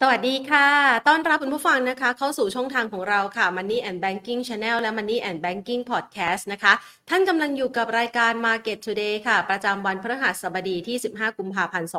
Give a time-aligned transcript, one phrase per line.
[0.00, 0.68] สวัสดีค่ะ
[1.08, 6.72] ต้อนรับคุณผู้ฟังนะคะ เข้าสู่ช่องทางของเราค่ะ Money and Banking Channel และ Money and Banking Podcast นะคะ
[7.10, 11.90] ท่านกำลังอยู่กับรายการ Market Today ค่ะ ประจำวันพฤหัสบดีที่ 15 กุมภาพันธ์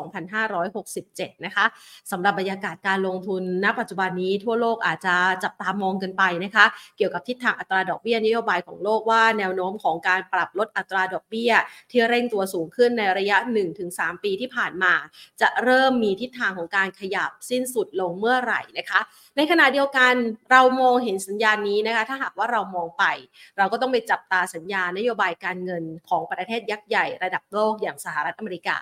[0.67, 1.65] 2567 นะคะ
[2.11, 6.65] สำหรับบรรยากาศการลงทุนณ ปัจจุบันนี้ทั่วโลกอาจจะจับตามองกันไปนะคะ
[6.97, 11.51] เกี่ยวกับทิศทางอัตราดอกเบี้ยนโยบายของโลกว่าแนวโน้มของการปรับลดอัตราดอกเบี้ย
[11.91, 13.37] ที่เร่งตัวสูงขึ้นในระยะ
[13.81, 14.93] 1-3 ปีที่ผ่านมา
[15.41, 18.99] จะเริ่มมีทิศทางของการขยับสิ้นสุดดลงเมื่อไหร่นะคะ
[19.37, 20.13] ในขณะเดียวกัน
[20.51, 23.05] เรามองเห็นสัญญาณนี้นะคะ ถ้าหากว่าเรามองไป
[23.57, 28.77] เราก็ต้องไปจับตาสัญญาณนโยบายการเงินของประเทศยักษ์ใหญ่ระดับโลกอย่างสหรัฐอเมริกา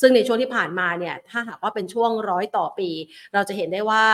[0.00, 2.90] ซึ่งในช่วงที่ผ่านมาเนี่ยถ้าหากว่าเป็นช่วงร้อยต่อปี
[3.34, 4.04] เราจะเห็นได้ว่า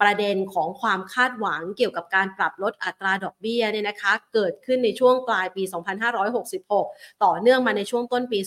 [0.00, 5.62] ประเด็นของความคาดหวังเกี่ยวกับการปรับลดอัตราดอกเบี้ยเนี่ยนะคะ เกิดขึ้นในช่วงปลายปี
[6.42, 8.38] 2566 ต่อเนื่องมาในช่วงต้นปี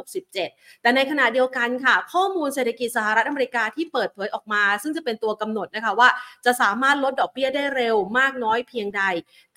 [0.00, 6.08] 2567 แต่ในขณะเดียวกันค่ะ ข้อมูลเศรษฐกิจสหรัฐอเมริกาที่เปิดเผยออกมา ซึ่งจะเป็นตัวกำหนดนะคะว่า
[6.44, 9.02] จะสามารถลดดอกเบี้ยได้เร็วมากน้อยเพียงใด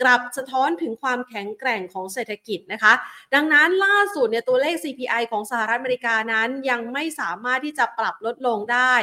[0.02, 2.94] กลับสะท้อนถึงความแข็งแกร่งของเศรษฐกิจนะคะ
[3.34, 8.94] ดังนั้นล่าสุดเนี่ยตัวเลข CPI ของสหรัฐอเมริกานั้นยังไม่สามารถที่จะปรับลดลงได้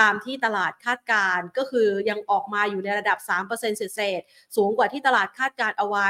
[0.00, 4.20] ตามที่ตลาดคาดการก็ก็คือยังออกมาอยู่ในระดับ 3%เศษ
[4.56, 6.08] สูงกว่าที่ตลาดคาดการเอาไว้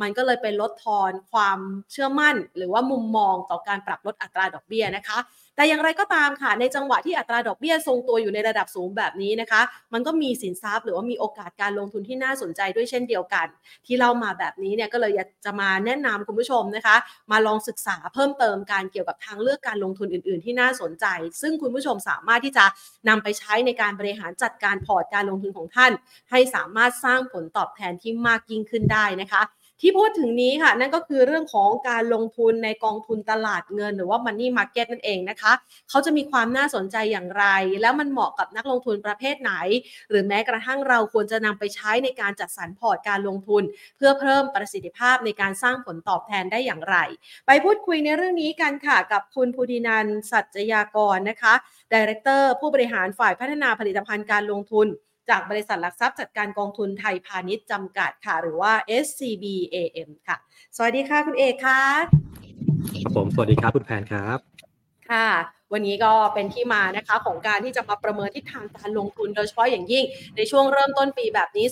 [0.00, 1.58] มันก็เลยเป็นลดทอนความ
[1.90, 5.18] เชื่อมั่น หรือว่ามุมมองต่อการปรับลดอัตราดอกเบี้ยนะคะ
[5.56, 9.62] แต่อย่างไรก็ตามค่ะในจังหวะที่อัตราดอกเบี้ยทรงตัวอยู่ในระดับสูงแบบนี้นะคะ
[9.92, 13.46] มันก็มีสินทรัพย์ หรือว่ามีโอกาสการลงทุนที่น่าสนใจด้วยเช่นเดียวกัน
[13.86, 15.12] ที่เรามาแบบนี้เนี่ยก็เลย
[15.44, 16.96] จะมาแนะนำคุณผู้ชมนะคะ
[17.30, 21.06] มาลองศึกษาเพิ่มเติมการเกี่ยวกับทางเลือกการลงทุนอื่น ๆ ที่น่าสนใจ
[21.42, 22.64] ซึ่งคุณผู้ชมสามารถที่จะ
[23.08, 25.92] นำไปใช้ในการบริหารจัดการพอร์ตการลงทุนของท่าน
[26.30, 29.42] ให้สามารถสร้างผลตอบแทนที่มากยิ่งขึ้นได้นะคะ
[29.80, 35.52] ที่พูดถึงนี้ค่ะ นั่นก็คือเรื่องของการลงทุนในกองทุนตลาดเงิน หรือว่า Money Market นั่นเองนะคะ
[35.90, 37.44] เขาจะมีความน่าสนใจอย่างไร
[37.80, 39.52] แล้วมันเหมาะกับนักลงทุนประเภทไหน
[40.10, 43.62] หรือแม้กระทั่งเราควรจะนำไปใช้ในการจัดสรรพอร์ตการลงทุน
[43.96, 46.96] เพื่อเพิ่มประสิทธิภาพในการสร้างผลตอบแทนได้อย่างไร
[47.46, 51.54] ไปพูดคุยในเรื่องนี้กันค่ะกับคุณภูดินันสัจยากรนะคะ
[51.92, 54.88] Director ผู้บริหารฝ่ายพัฒนาผลิตภัณฑ์การลงทุน
[55.30, 58.72] จากบริษัทหลักทรัพย์จัดการกองทุนไทยพาณิชย์จำกัดค่ะ หรือว่า
[59.04, 60.36] SCBAM ค่ะ
[60.76, 61.80] สวัสดีค่ะคุณเอกค่ะ
[63.16, 64.38] ผมสวัสดีครับคุณแพนครับ
[65.10, 65.28] ค่ะ
[65.72, 70.04] วันนี้ก็เป็นที่มานะคะของการที่จะมาประเมินทิศทางการลงทุนโดยเฉพาะอย่างยิ่ง
[70.36, 71.66] ในช่วงเริ่มต้นปีแบบนี้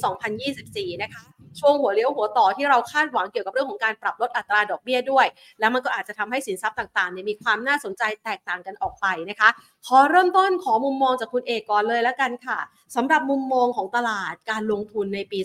[0.48, 1.22] 2024 นะคะ
[1.60, 5.26] ช่วงหัวเลี้ยวหัวต่อที่เราคาดหวังเกี่ยวกับเรื่องของการปรับลดอัตราดอกเบี้ยด้วย
[5.60, 9.48] แล้วมันก็อาจจะทำให้สินทรัพย์ต่างๆเนี่ยมีความน่าสนใจแตกต่างกันออกไปนะคะ
[9.87, 12.59] ขอเริ่มต้นขอมุมมองจากคุณเอกก่อนเลยแล้วกันค่ะ
[12.97, 15.38] สำหรับมุมมองของตลาดการลงทุนในปี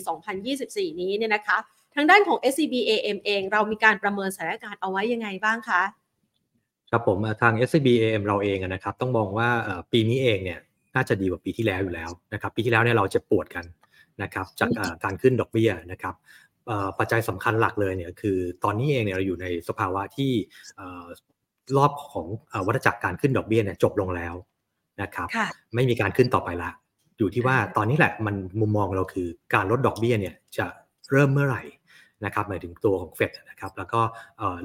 [0.48, 1.56] 2024 นี้เนี่ยนะคะ
[1.94, 5.82] ทางด้านของ SCB AM เองเรามีการประเมินสถานการณ์เอาไว้ยังไงบ้างคะ
[6.90, 9.48] ครับผมทาง SCB AM เราเองนะครับต้องมองว่า
[9.92, 10.60] ปีนี้เองเนี่ย
[10.96, 13.64] น่าจะดีกว่าปีที่แล้วอยู่แล้วนะครับปีที่แล้วเนี่ยเราจะปวดกัน
[14.22, 14.70] นะครับจาก
[15.04, 16.14] การขึ้นดอกเบี้ยนะครับ
[16.98, 20.32] ปัจจัยสำคัญหลักเลยเนี่ยคือตอนนี้เองเนี่ยเราอยู่ในสภาวะที่
[21.76, 22.26] รอบของ
[22.66, 24.34] วัฏจักรการขึ้นดอกเบี้ยเนี่ยจบลงแล้ว
[25.02, 25.28] นะครับ
[25.74, 26.70] ไม่มีการขึ้นต่อไปละ
[27.18, 30.66] อยู่ที่ว่าตอนนี้แหละมันมุมมองเราคือการลดดอกเบี้ยเนี่ยจะ
[31.12, 31.62] เริ่มเมื่อไหร่
[32.24, 34.00] นะครับหมายถึงตัวของเฟดนะครับแล้วก็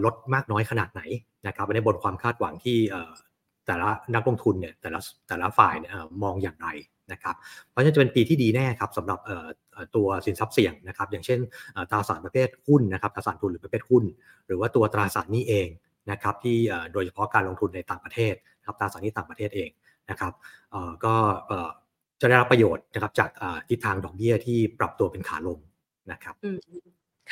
[0.03, 1.01] ลดมากน้อยขนาดไหน
[1.47, 2.77] นะครับในบนความคาดหวังที่
[3.65, 5.91] แต่ละนักลงทุนเนี่ยแต่ละแต่ละฝ่ายเนี่ย
[6.23, 6.67] มองอย่างไร
[7.11, 7.35] นะครับ
[7.69, 9.19] เพราะฉะนั้นจะเป็นปีที่ดีแน่ครับสำหรับ
[9.95, 11.39] ตัวสินทรัพย์เสี่ยงนะครับอย่างเช่น
[11.89, 14.03] ตราสารประเภทหุ้นนะครับตราสารทุนหรือประเภทหุ้น
[14.47, 15.67] หรือว่าตัวตราสารนี้เอง
[16.11, 16.57] นะครับที่
[16.93, 18.33] โดยเฉพาะการลงทุนในต่างประเทศ
[18.65, 19.69] ครับตราสารนี้ต่างประเทศเอง
[20.09, 20.33] นะครับ
[21.05, 21.15] ก็
[22.21, 23.29] จะได้รับประโยชน์นะครับจาก
[23.69, 25.59] ทิศทางดอกเบี้ยที่ปรับตัวเป็นขาลง
[26.11, 26.35] นะครับ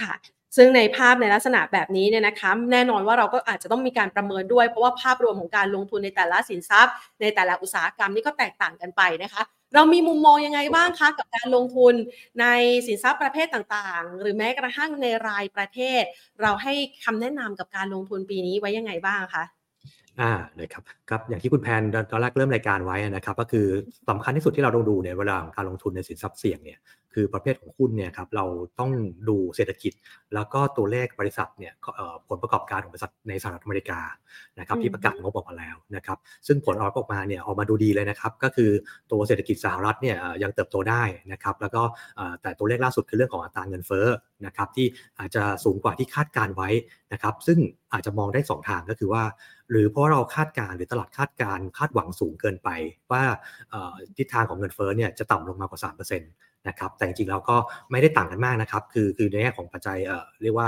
[0.02, 0.14] ค่ะ
[0.58, 9.42] ซึ่งในภาพในลักษณะแบบนี้เนี่ยนะคะแน่นอนว่าเราก็อาจจะต้องมีการประเมินด้วย เพราะว่าภาพรวมของการลงทุนในแต่ละสินทรัพย์ ในแต่ละอุตสาหกรรมนี่ก็แตกต่างกันไปนะคะ
[9.76, 11.94] เรามีมุมมองยังไงบ้างคะกับการลงทุน
[12.42, 12.46] ใน
[12.88, 16.04] สินทรัพย์ประเภทต่างๆ หรือแม้กระทั่งในรายประเทศ
[16.42, 16.74] เราให้
[17.04, 19.44] คำแนะนำกับการลงทุนปีนี้ไว้ยังไงบ้างคะ
[20.22, 23.68] อ่านะครับครับอย่างที่คุณแพนตอนแรกเริ่มรายการไว้นะครับ ก็คือ
[24.10, 26.80] สำคัญที่สุดที่เราต้องดูเนี่ยเวลาการลงทุนในสินทรัพย์เสี่ยงเนี่ย
[27.15, 28.45] คือประเภทของหุ้นเนี่ยครับเรา
[28.80, 28.92] ต้อง
[29.30, 29.94] ดูเศรษฐกิจ
[30.33, 31.74] แล้วก็ตัวเลขบริษัทเนี่ย
[32.27, 34.00] ผลประกอบการของบริษัทในสหรัฐอเมริกา
[34.60, 36.18] นะครับที่ประกาศงบออกมาแล้วนะครับ
[36.48, 38.69] ซึ่งผลออกมาเนี่ยออกมาดูดีเลยนะครับก็คือ
[39.12, 41.81] ตัวเศรษฐกิจสหรัฐเนี่ยยังเติบโตได้นะครับแล้วก็
[42.42, 44.07] แต่ตัวเลขล่าสุดคือเรื่องของอัตราเงินเฟ้อ
[44.45, 44.88] นะครับที่
[45.19, 46.69] อาจจะสูงกว่าที่คาดการไว้
[47.13, 47.59] นะครับซึ่ง
[47.94, 49.24] อาจจะมองได้ 2 ทางก็คือว่า
[49.69, 52.69] หรือเพราะเราคาดการหรือตลาดคาดการคาดหวังสูงเกินไป
[53.12, 53.24] ว่า
[54.18, 57.57] ทิศทางของเงินเฟ้อเนี่ยจะต่ำลงมากว่า 3% นะครับแต่จริงๆแล้วก็
[57.92, 60.68] ไม่ได้ต่างกันมากนะครับคือคือในแง่ของปัจจัยเอ่อเรียกว่า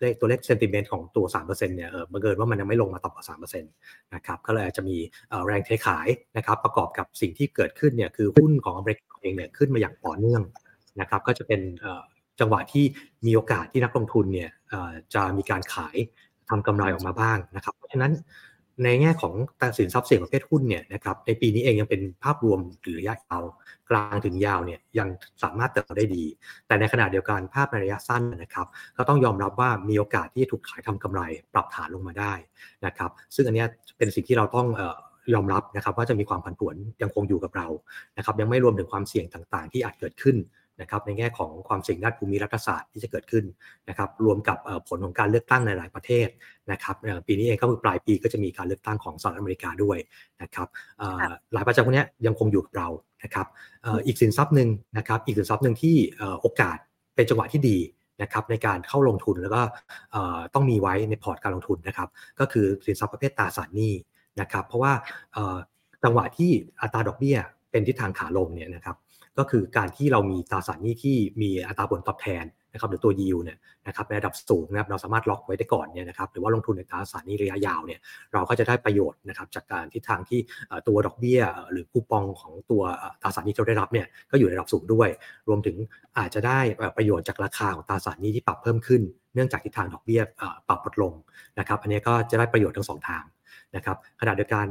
[0.00, 4.96] เลขตัวเลขเซนติเมนต์ของตัว 3%เนี่ยเออบังเกิดว่ามันยังไม่ลงมาต่ำกว่า3%นะครับก็เลยอาจจะมี
[5.46, 10.42] แรงเทขายนะครับประกอบกับสิ่งที่เกิดขึ้นเนี่ยคือหุ้นของอเมริกาเองเนี่ยขึ้นมาอย่างต่อเนื่อง
[11.00, 11.60] นะครับก็จะเป็น
[12.40, 12.84] จังหวะที่
[13.26, 14.50] มีโอกาสที่นักลงทุนเนี่ย
[15.14, 15.96] จะมีการขาย
[16.48, 18.12] ทำกำไรออกมาบ้างนะครับ เพราะฉะนั้น
[18.84, 23.42] ในแง่ของตสินทรัพย์เสี่ยงประเภทหุ้นเนี่ยนะครับในปีนี้เองยังเป็นภาพรวมหรือระยะยาว
[23.90, 25.08] กลางถึงยาวเนี่ยยัง
[25.42, 26.24] สามารถเติบโตได้ดี
[26.66, 31.20] แต่ในขณะเดียวกันภาพในระยะสั้นนะครับก็ต้องยอมรับว่ามีโอกาสที่ถูกขายทำกำไร
[31.54, 32.32] ปรับฐานลงมาได้
[32.86, 33.64] นะครับซึ่งอันนี้
[33.98, 34.66] เป็นสิ่งที่เราต้อง
[35.34, 37.66] ยอมรับนะครับว่าจะมีความผันผวนยังคงอยู่กับเรา
[38.16, 40.36] นะครับยังไม่รวมถึงความเสี่ยงต่างๆ ที่อาจเกิดขึ้น
[40.80, 43.44] นะครับในแง่ของความเสี่ยงด้านภูมิรัฐศาสตร์ที่จะเกิดขึ้น
[43.88, 44.58] นะครับรวมกับ
[44.88, 46.28] ผลของการเลือกตั้งในหลายประเทศ
[46.72, 46.96] นะครับ
[47.26, 49.98] ปีนี้เองก็คือปลายปีก็จะมีการเลือกตั้งของสหรัฐอเมริกาด้วย
[50.42, 50.68] นะครับ
[51.52, 52.88] หลายปัจจัยพวกนี้ยังคงอยู่กับเรา
[53.22, 53.46] นะครับ
[54.06, 54.68] อีกสินทรัพย์หนึ่ง
[54.98, 55.96] นะครับอีกสินทรัพย์หนึ่งที่
[56.40, 56.78] โอกาส
[57.14, 57.78] เป็นจังหวะที่ดี
[58.22, 59.62] นะครับในการเข้าลงทุนแล้วก็
[60.54, 62.08] ต้องมีไว้ในพอร์ตการลงทุนนะครับ
[62.40, 63.92] ก็คือสินทรัพย์ประเภทตราสารหนี้
[64.40, 64.92] นะครับเพราะว่า
[66.04, 66.50] จังหวะที่
[66.80, 67.38] อัตราดอกเบี้ย
[67.70, 68.96] เป็นทิศทางขาลงเนี่ยนะครับ
[69.38, 78.00] ก็คือการที่เรามีตราสารหนี้ที่มีอัตราผลตอบแทนนะครับหรือตัวยิวเนี่ยนะครับในระดับสูงนะครับเราสามารถล็อกไว้ได้ก่อนเนี่ยนะครับหรือว่าลงทุนในตราสารหนี้ระยะยาวเนี่ย
[78.32, 80.40] เราก็จะได้ประโยชน์นะครับจากการทิศทางที่
[80.88, 81.40] ตัวดอกเบี้ย
[81.70, 82.82] หรือคูปองของตัว
[83.22, 85.08] ตราสารหนี้ที่เราได้รับเนี่ยก็อยู่ในระดับสูงด้วย
[85.48, 85.76] รวมถึง
[86.18, 86.58] อาจจะได้
[86.96, 89.02] ประโยชน์จากราคาของตราสารหนี้ที่ปรับเพิ่มขึ้น
[89.34, 90.22] เนื่องจากทิศทางดอกเบี้ย
[90.68, 91.12] ปรับลดลง
[91.58, 93.24] นะครับอันนี้ก็จะได้ประโยชน์ทั้งสองทาง
[93.76, 94.66] นะครับขณะเดียวกัน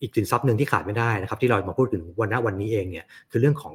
[0.00, 3.74] อีกสินทรัพย์หนึ่งที่ขาดไม่ได้นะครับที่เรามาพูดถึงวันนี้วันนี้เองเนี่ยคือเรื่องของ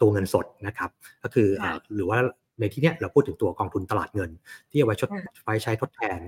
[0.00, 0.90] ตัวเงินสดนะครับ
[1.22, 1.48] ก็คือ
[1.94, 2.18] หรือว่า
[2.60, 4.30] ในที่นี้เราพูดถึงตัวกองทุนตลาดเงิน
[4.70, 5.08] ที่เอาไว้ชด
[5.44, 6.18] ไว้ใช้ทดแทน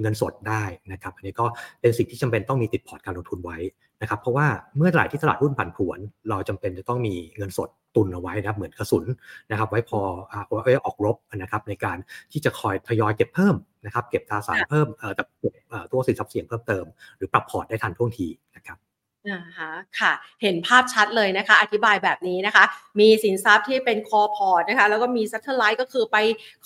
[0.00, 1.46] เงินสดได้นะครับ อันนี้ก็
[1.80, 3.58] เป็นสิ่งที่จำเป็นต้องมีติดพอร์ตการลงทุนไว้
[4.02, 4.46] นะครับ เพราะว่า
[4.76, 5.98] เมื่อไหร่ที่ตลาดหุ้นผันผวน
[6.28, 9.04] เราจำเป็นจะต้องมีเงินสดตุนเอาไว้นะครับเหมือนกระสุน
[9.50, 10.00] นะครับ ไว้พอ
[10.64, 11.96] ไว้ออกรบนะครับ ในการ
[12.32, 13.54] ที่จะคอยทยอยเก็บเพิ่ม
[13.84, 14.86] นะครับ เก็บตราสารเพิ่ม
[15.16, 15.52] แต่เก็บ
[15.90, 16.84] ตัวสินทรัพย์เสี่ยงเพิ่มเติม
[17.16, 18.78] หรือปรับพอร์ตได้ทันท่วงทีนะครับ
[19.30, 19.70] นะคะ
[20.00, 22.64] ค่ะเห็นภาพชัดเลยนะคะ อธิบายแบบนี้นะคะ
[23.00, 26.16] มีสินทรัพย์ที่เป็น core พอร์ตนะคะ แล้วก็มี satellite ก็คือไป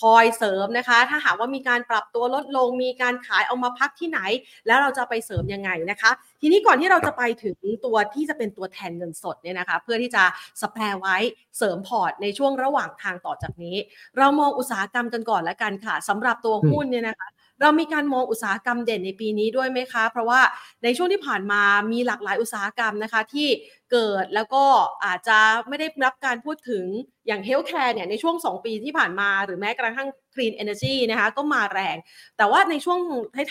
[0.03, 4.21] คอยเสริมนะคะ ถ้าหากว่ามีการปรับตัวลดลง มีการขายเอามาพักที่ไหน
[4.67, 6.11] แล้วเราจะไปเสริมยังไงนะคะ
[6.41, 10.25] ทีนี้ก่อนที่เราจะไปถึงตัวที่จะเป็นตัวแทนเงินสดเนี่ยนะคะ เพื่อที่จะ
[10.63, 11.17] spare ไว้
[11.59, 13.77] เสริมพอร์ตในช่วงระหว่างทางต่อจากนี้
[14.19, 17.29] เรามองอุตสาหกรรมกันก่อนแล้วกันค่ะสำหรับตัวหุ้นเนี่ยนะคะ
[17.63, 20.41] เรามีการมองอุตสาหกรรมเด่นในปีนี้ด้วยไหมคะ เพราะว่า
[20.85, 21.63] ในช่วงที่ผ่านมา
[21.93, 23.49] มีหลากหลายอุตสาหกรรมนะคะที่
[23.93, 24.65] เกิดแล้วก็
[25.05, 25.39] อาจจะ
[25.69, 26.85] ไม่ได้รับการพูดถึง
[27.27, 31.97] อย่าง healthcare เนี่ยในช่วง 2 ปีที่ผ่านมา หรือแม้กระทั่ง Clean Energy นะคะก็มาแรง
[32.37, 32.99] แต่ว่าในช่วง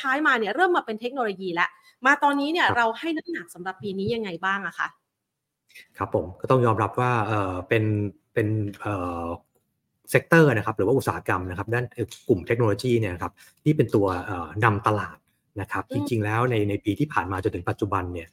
[0.02, 1.69] ท้ายๆมาเนี่ยเริ่มมาเป็นเทคโนโลยีแล้ว
[2.06, 4.88] มาตอนนี้เนี่ยเราให้น้ำหนักสำหรับปีนี้ยังไงบ้างอะคะ
[5.98, 7.84] ครับผมก็ต้องยอมรับว่าเออเป็น
[8.34, 8.48] เป็น
[8.81, 9.25] เอ่อ
[10.12, 11.86] sector นะครับหรือว่าอุตสาหกรรมนะครับด้าน
[12.28, 14.08] กลุ่มเทคโนโลยีเนี่ยครับที่เป็นตัว
[14.63, 15.18] นำตลาด
[15.62, 18.28] นะครับจริงๆแล้วในในปีที่ผ่านมาจนถึงปัจจุบันเนี่ย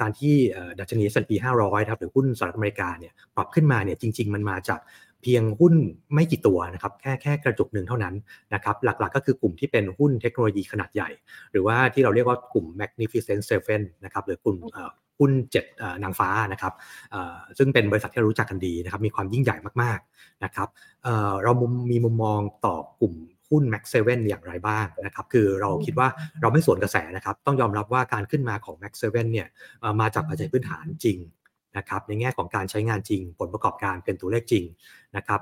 [0.00, 0.34] การที่
[0.78, 4.80] ดัชนี S&P 500ครับหรือหุ้นสหรัฐอเมริกาเนี่ยปรับขึ้นมาเนี่ยจริง ๆ มันมาจาก
[5.22, 5.74] เพียงหุ้น
[6.14, 8.14] ไม่กี่ตัวนะครับแค่แค่กระจุกหนึ่งเท่านั้น
[8.54, 11.10] นะครับหลักๆก็คือกลุ่มที่เป็นหุ้นเทคโนโลยีขนาดใหญ่
[11.52, 14.58] หรือว่าที่เราเรียกว่ากลุ่ม Magnificent Seven นะครับหรือกลุ่ม
[15.18, 15.32] หุ้น
[15.66, 16.72] 7นางฟ้านะครับ
[17.58, 20.68] ซึ่งเป็นบริษัทที่เรารู้จักกันดีนะครับมีความยิ่งใหญ่มากๆนะครับ
[21.44, 21.52] เรา
[21.90, 23.14] มีมุมมองต่อกลุ่ม
[23.50, 26.08] หุ้น Max 7อย่างไรบ้างนะครับคือเราคิดว่า
[26.40, 29.46] เราไม่สวนกระแสนะครับต้องยอมรับว่าการขึ้นมาของ Max 7เนี่ย
[30.00, 31.18] มาจากปัจจัยพื้นฐานจริง
[31.78, 34.64] นะครับในแง่ของการใช้งานจริง ผลประกอบการเป็นตัวเลขจริง
[35.16, 35.40] นะครับ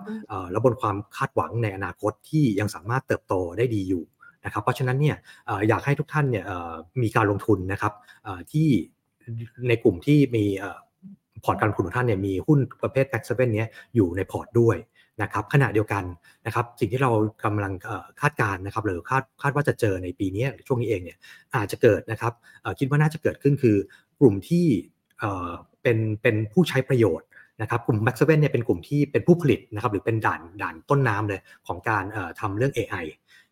[0.51, 4.05] แล้วบนความคาดหวังในอนาคตที่ยังสามารถเติบโตได้ดีอยู่
[4.45, 5.17] นะครับเพราะฉะนั้นเนี่ย
[5.69, 6.45] อยากให้ทุกท่านเนี่ย
[7.03, 7.93] มีการลงทุนนะครับ
[8.53, 8.69] ที่
[9.69, 10.45] ในกลุ่มที่มี
[11.45, 14.77] พอร์ตการลงทุนของท่านเนี่ยมีหุ้นประเภท Max 7นี้ยอยู่ในพอร์ตด้วย
[15.23, 16.05] นะครับขณะเดียวกัน
[16.47, 17.11] นะครับสิ่งที่เรา
[17.45, 17.73] กำลัง
[18.21, 21.19] คาดการณ์นะครับหรือคาดคาดว่าจะเจอในปีนี้ช่วงนี้เองเนี่ย
[21.55, 22.33] อาจจะเกิดนะครับ
[22.79, 23.77] คิดว่าน่าจะเกิดขึ้นคือ
[24.21, 24.67] กลุ่มที่
[25.83, 27.27] เป็นเป็นผู้ใช้ประโยชน์
[27.63, 32.05] นะครับกลุ่ม Max 7เนเนี่ยเป็นกลุ่มที่เป็นผู้ผลิตนะครับหรือเป็นด่านด่านต้นน้ำเลยของการ
[32.41, 33.05] ทำเรื่อง AI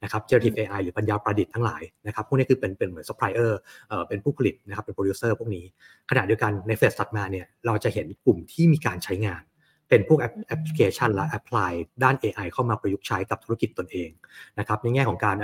[0.02, 3.52] นะครับ generative AI หรือปัญญาประดิษฐ์ทั้งหลายนะครับพวกนี้คือเป็นเป็นเหมือน supplier
[3.88, 5.64] เอ่อเป็นผู้ผลิตนะครับเป็น producer พวกนี้
[6.11, 9.43] ขณะเดียวกันใน phase ถัดมาเนี่ยเราจะเห็นกลุ่มที่มีการใช้งาน
[9.88, 11.70] เป็นพวกแอปพลิเคชันและ apply
[12.02, 14.11] ด้าน AI เข้ามาประยุกต์ใช้กับธุรกิจตนเอง
[14.59, 15.37] นะครับในแง่ของการ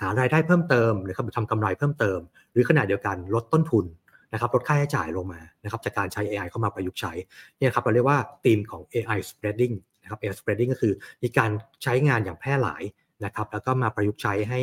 [0.00, 2.20] หารายได้เพิ่มเติมหรือทำกำไรเพิ่มเติม
[2.52, 3.86] หรือขณะเดียวกันลดต้นทุน
[4.32, 7.12] นะครับลดค่าใช้จ่ายลงมานะครับจากการใช้ AI เข้ามาประยุกต์ใช้
[7.58, 11.50] เนี่ยครับเราเรียกว่าธีมของ AI spreading นะครับ AI spreading ก็คือมีการ
[11.82, 12.82] ใช้งานอย่างแพร่หลาย
[13.24, 14.60] นะครับแล้วก็มาประยุกต์ใช้ให้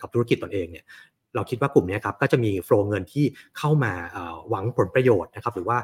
[0.00, 0.84] กับธุรกิจตนเองเนี่ย
[1.34, 3.24] เราคิดว่ากลุ่มนี้ครับก็จะมี flow เงินที่
[3.58, 3.92] เข้ามา
[4.48, 5.78] หวังผลประโยชน์นะครับหรือว่า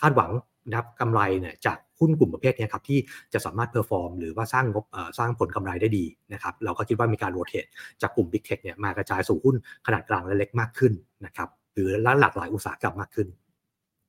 [0.00, 0.30] คาดหวัง
[0.74, 2.98] นับกำไรเนี่ยจากหุ้นกลุ่มประเภทนี้ครับที่
[3.32, 4.84] จะสามารถ perform หรือว่าสร้างงบ
[5.18, 7.64] สร้างผลกำไรได้ดีนะครับเราก็คิดว่ามีการ rotate
[8.02, 10.92] จากกลุ่ม Big Tech เนี่ยมากระจายสู่หุ้นขนาดกลางและเล็กมากขึ้น
[11.26, 11.88] นะครับหรือ
[12.20, 13.28] หลากหลายอุตสาหกรรมมากขึ้น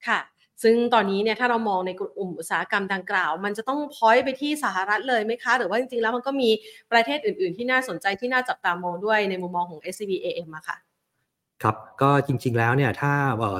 [0.07, 0.19] ค่ะ
[0.63, 6.49] ซึ่งตอนนี้เนี่ยถ้าเรามองในกลุ่มอุตสาหกรรมดังกล่าว มันจะต้องพ้อยไปที่สหรัฐเลยไหมคะ หรือว่าจริงๆแล้วมันก็มี
[6.91, 10.77] ประเทศอื่นๆ ที่น่าสนใจที่น่าจับตามองด้วยในมุมมองของ SCB AM อะค่ะ
[11.63, 13.11] ครับก็จริง ๆแล้วเนี่ยถ้า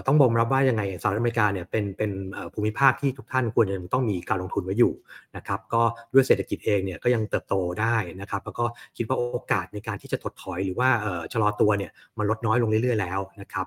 [0.08, 2.12] ต้องบ่มรับว่ายังไงสหรัฐอเมริกาเนี่ยเป็นเป็น
[2.54, 4.94] ภูมิภาคที่ทุกท่านควรจะต้องมีการลงทุนไว้อยู่
[5.36, 5.82] นะครับก็
[6.14, 8.66] ด้วยเศรษฐกิจเองเนี่ยก็ยังเติบโตได้นะครับแล้วก็
[8.98, 10.90] คิดว่าโอกาสในการที่จะถดถอยหรือว่า
[11.34, 13.66] ชะลอตัวเนี่ยมันลดน้อยลงเรื่อยๆแล้วนะครับ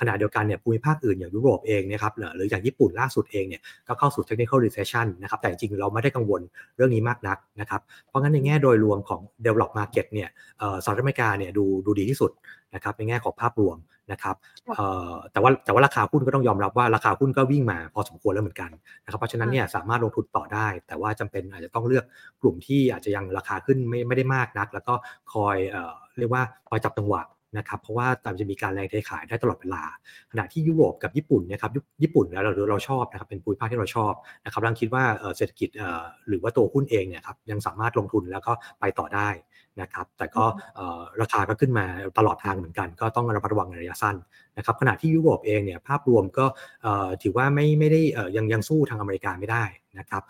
[0.00, 6.40] ขณะเดียวกันเนี่ยภูมิภาคอื่นอย่างยุโรปเองนะครับหรืออย่างญี่ปุ่นล่าสุดเองเนี่ยก็เข้าสู่ technical recession นะครับแต่จริงๆเราไม่ได้กังวล
[6.76, 10.28] เรื่องนี้มากนักนะครับเพราะงั้นในแง่โดยรวมของ develop market เนี่ย
[10.84, 12.32] สหรัฐอเมริกาเนี่ยดูดูดีที่สุด
[12.74, 13.76] นะครับในแง่ของภาพรวม
[14.12, 14.36] นะครับ
[15.32, 18.70] แต่ว่าแต่ว่าราคาหุ้นก็ต้องยอมรับว่าราคาหุ้นก็วิ่งมาพอสมควรแล้วเหมือนกัน
[19.04, 22.04] นะครับเพราะฉะนั้นเนี่ยสามารถลงทุนต่อได้ แต่ว่าจำเป็นอาจจะต้องเลือก
[22.42, 24.94] กลุ่มที่อาจจะยังราคาขึ้นไม่ไม่ได้มากนัก แล้วก็
[25.32, 25.56] คอย
[26.18, 27.22] เรียกว่าคอยจับจังหวะ
[27.56, 29.82] นะครับเพราะว่าตามจะมีการแรงเทขายได้ตลอดเวลา
[30.32, 31.70] ขณะที่ยุโรปกับญี่ปุ่นนะครับ
[32.02, 34.12] ญี่ปุ่นแล้วเราเราชอบนะครับเป็นภูมิภาคที่เราชอบ
[34.44, 35.04] นะครับเราคิดว่า
[35.36, 35.68] เศรษฐกิจ
[36.28, 39.28] หรือว่าตัวหุ้นเองเนี่ยครับยังสามารถลงทุนแล้วก็ไปต่อได้
[39.80, 40.44] นะครับแต่ก็
[41.20, 41.86] ราคาก็ขึ้นมา
[42.18, 44.16] ตลอดทางเหมือนกัน ก็ต้องระมัดระวังในระยะสั้น
[44.56, 46.46] นะครับขณะที่ยุโรปเองเนี่ยภาพรวมก็
[47.22, 48.00] ถือว่าไม่ไม่ได้
[48.36, 49.64] ยังยังสู้ทางอเมริกาไม่ได้
[49.98, 50.22] นะครับ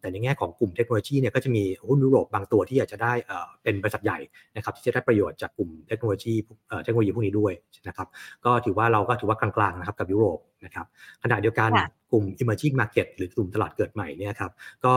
[0.00, 3.12] แต่ในแง่ของกลุ่มเทคโนโลยีเนี่ยก็จะมีหุ้นยุโรปบางตัวที่อาจจะได้
[3.62, 4.18] เป็นบริษัทใหญ่
[4.56, 6.34] นะครับที่จะได้ประโยชน์จากกลุ่มเทคโนโลยี
[6.84, 7.52] เทคโนโลยีพวกนี้ด้วย
[7.88, 8.08] นะครับ
[8.44, 10.86] ก็ถือว่าเราก็ถือว่ากลางๆนะครับกับยุโรปนะครับ
[11.22, 11.70] ขณะเดียวกัน
[12.12, 14.52] กลุ่ม emerging market หรือกลุ่มตลาดเกิดใหม่เนี่ยครับ
[14.84, 14.94] ก็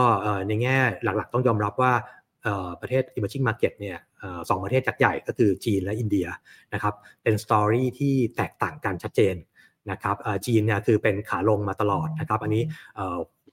[0.48, 1.92] ในแง่หลักๆ ต้องยอมรับว่า
[2.80, 3.96] ประเทศ emerging market เนี่ย
[4.48, 6.26] สองประเทศจักใหญ่ก็คือจีนและอินเดีย
[6.74, 9.36] นะครับเป็นสตอรี่ที่แตกต่างกันชัดเจน
[9.90, 12.62] นะครับจีนเนี่ยคือเป็นขาลงมาตลอดนะครับอันนี้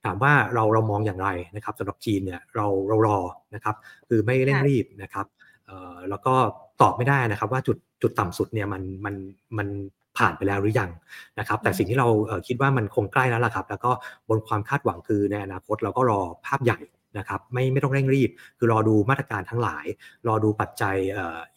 [0.05, 3.19] ถามว่าเราเรามองอย่างไรนะครับสำหรับจีนเนี่ยเราเรารอ
[3.55, 3.75] นะครับ
[4.09, 5.25] คือไม่เร่งรีบนะครับ
[6.09, 6.33] แล้วก็
[6.81, 9.15] ตอบไม่ได้นะครับว่าจุดจุดต่ำสุดเนี่ยมันมัน
[9.57, 9.67] มัน
[10.17, 10.91] ผ่านไปแล้วหรือยัง
[11.39, 12.07] นะครับ แต่สิ่งที่เรา
[12.47, 13.91] คิดว่ามันคงใกล้แล้วล่ะครับ แล้วก็
[14.29, 16.79] บนความคาดหวังคือในอนาคตเราก็รอภาพใหญ่
[17.17, 19.85] นะครับไม่ไม่ต้องเร่งรีบ คือรอดูมาตรการทั้งหลาย
[20.27, 20.95] รอดูปัจจัย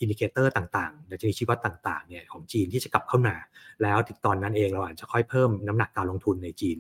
[0.01, 3.35] indicator ต่างๆดัชนีชี้วัดต่างๆเนี่ยของจีนที่จะกลับเข้ามา
[3.83, 6.77] แล้วถึงตอนนั้นเองเราอาจจะค่อยเพิ่มน้ำหนักการลงทุนในจีน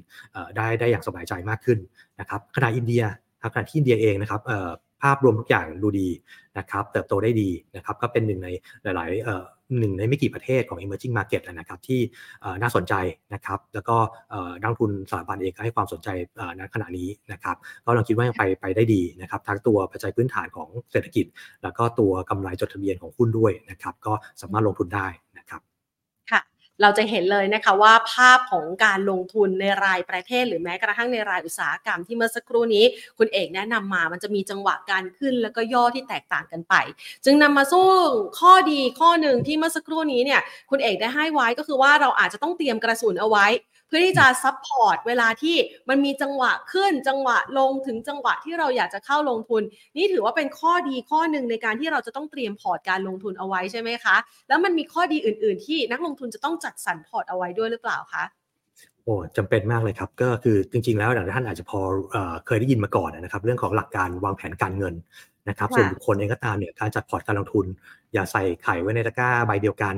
[0.56, 1.78] ได้ได้อย่างสบายใจมากขึ้น
[2.20, 3.02] นะครับขณะอินเดีย
[3.54, 4.40] ขณะที่อินเดียเองนะครับ
[5.02, 6.08] ภาพรวมทุกอย่างดูดี
[6.58, 8.48] นะครับเติบโตได้ดีนะครับก็เป็นหนึ่งใน
[8.82, 12.00] หลาย ๆ หนึ่งในไม่กี่ประเทศของ emerging market นะครับที่
[12.62, 12.94] น่าสนใจ
[13.34, 13.96] นะครับแล้วก็
[14.60, 16.08] นักทุนสถาบันเองก็ให้ความสนใจ
[16.56, 21.26] ในขณะนี้นะครับก็เราคิดว่ายังไปไปได้ดีนะครับทั้งตัวปัจจัยพื้นฐานของเศรษฐกิจ
[21.62, 25.06] แล้วก็ตัวกำไรจดทะเบียนของหุ้นด้วยนะครับก็สามารถลงทุนได้
[26.82, 32.84] เราจะเห็นเลยนะคะว่าภาพของการลงทุนในรายประเทศ หรือแม้กระทั่งในรายอุตสาหกรรมที่เมื่อสักครู่นี้
[33.18, 36.74] คุณเอกแนะนำมามันจะมีจังหวะการขึ้นแล้วก็ย่อที่แตกต่างกันไป
[37.24, 37.88] จึงนำมาสู่
[38.40, 43.46] ข้อดีข้อหนึ่งที่เมื่อสักครู่นี้เนี่ยคุณเอกได้ให้ไว้ก็คือว่าเราอาจจะต้องเตรียมกระสุนเอาไว้
[43.88, 45.56] เพื่อที่จะ support เวลาที่
[45.88, 49.62] มันมีจังหวะขึ้นจังหวะลงถึงจังหวะที่เราอยากจะเข้าลงทุน
[49.96, 54.16] นี่ถือว่าเป็นข้อดีข้อหนึ่งในการที่เราจะต้องเตรียมพอร์ตการลงทุนเอาไว้ใช่ไหมคะ
[54.48, 58.24] แล้วมันมีข้อดีอื่น ๆ ที่นักลงทุนจะต้องจัดสรรพอร์ตเอาไว้ด้วยหรือเปล่าคะ
[59.04, 61.80] โอ้จำเป็นมากเลยครับก็คือจริงๆแล้วท่านอาจจะพอ
[62.46, 64.94] เคยได้ยินมาก่อนนะครับ เรื่องของหลักการวางแผนการเงิน
[65.48, 67.66] นะครับ ส่วนบุคคลเองก็ตามเนี่ยการจัดพอร์ตการลงทุน
[68.12, 69.94] อย่าใส่ไข่ไว้ในตะกร้าใบเดียวกัน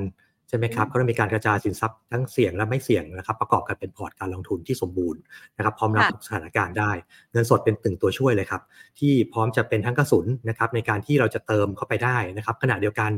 [0.51, 5.19] ใช่ไหมครับก็ต้องมีการกระจายสินทรัพย์ทั้งเสี่ยงและไม่เสี่ยงนะครับ ประกอบกันเป็นพอร์ตการลงทุนที่สมบูรณ์
[5.57, 6.91] นะครับ พร้อมรับสถานการณ์ได้
[7.31, 8.61] เงินสดเป็นหนึ่งตัวช่วยเลยครับ
[8.99, 13.11] ที่พร้อมจะเป็นทั้งกระสุนนะครับ ในการที่เราจะเติมเข้าไปได้นะครับ ขณะเดียวกัน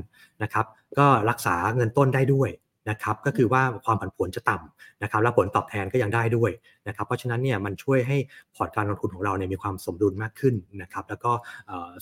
[0.43, 0.65] นะครับ
[0.97, 2.51] ก็รักษาเงินต้นได้ด้วย
[2.89, 6.51] นะครับก็คือว่าความผันผวนจะต่ำนะครับและผลตอบแทนก็ยังได้ด้วย
[6.87, 8.17] นะครับเพราะฉะนั้นเนี่ยมันช่วยให้
[8.55, 11.31] พอร์ตการลงทุนของเราเนี่ยมีความสมดุลมากขึ้นนะครับแล้วก็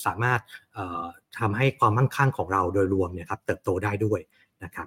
[0.06, 0.40] สามารถ
[1.38, 4.20] ทำให้ความมั่งคั่งของเราโดยรวมเนี่ยครับเติบโตได้ด้วย
[4.62, 4.86] นะครับ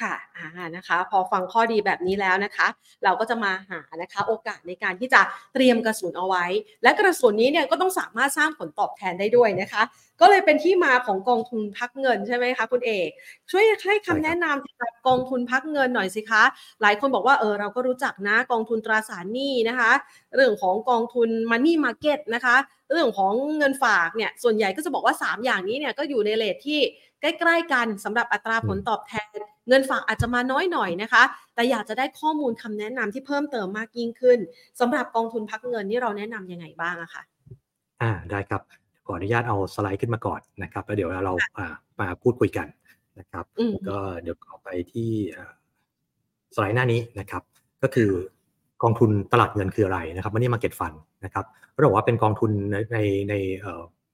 [0.00, 2.66] ค่ะอ่านะคะ พอฟังข้อดีแบบนี้แล้วนะคะ
[3.04, 5.20] เราก็จะมาหานะคะ โอกาสในการที่จะ
[5.54, 6.44] เตรียมกระสุนเอาไว้
[6.82, 9.82] และกระสุนนี้เนี่ยก็ต้องสามารถสร้างผลตอบแทนได้ด้วยนะคะ
[10.20, 13.08] ก็เลยเป็นที่มาของกองทุนพักเงินใช่ไหมคะคุณเอก
[13.50, 16.42] ช่วยให้คำแนะนำเกี่ยวกับกองทุนพักเงินหน่อยสิคะ
[16.82, 19.92] หลายคนบอกว่าเออเราก็รู้จักนะกองทุนตราสารหนี้นะคะ
[20.34, 22.56] เรื่องของกองทุนมันนี่มาร์เก็ตนะคะ
[22.92, 26.80] เรื่องของเงินฝากเนี่ยส่วนใหญ่ก็จะบอกว่า 3 อย่างนี้เนี่ยก็อยู่ในเลทที่
[27.24, 29.38] ใกล้ๆกันสำหรับอัตราผลตอบแทน
[29.68, 31.22] เงินฝากอาจจะมาน้อยหน่อยนะคะ
[31.54, 34.38] แต่อยากจะได้ข้อมูลคำแนะนำที่เพิ่มเติมมากยิ่งขึ้น
[34.80, 37.22] สำหรับกองทุนพักเงินนี่เราแนะนํำยังไงบ้างอะคะ
[38.02, 38.62] อ่าได้ครับ
[39.06, 41.34] ขออนุญาตเอาสไลด์ขึ้นมาก่อนนะครับแล้วเดี๋ยวเรา
[42.00, 42.66] มาพูดคุยกัน
[43.18, 43.44] นะครับ
[43.88, 45.10] ก็เดี๋ยวขอไปที่
[46.54, 47.42] สไลด์หน้านี้นะครับ
[47.82, 48.10] ก็คือ
[48.82, 50.92] กองทุนตลาดเงินคืออะไรนะครับมันนี่มาเก็ตฟัน
[51.24, 53.34] นะครับเราบอกว่าเป็นกองทุนในในใน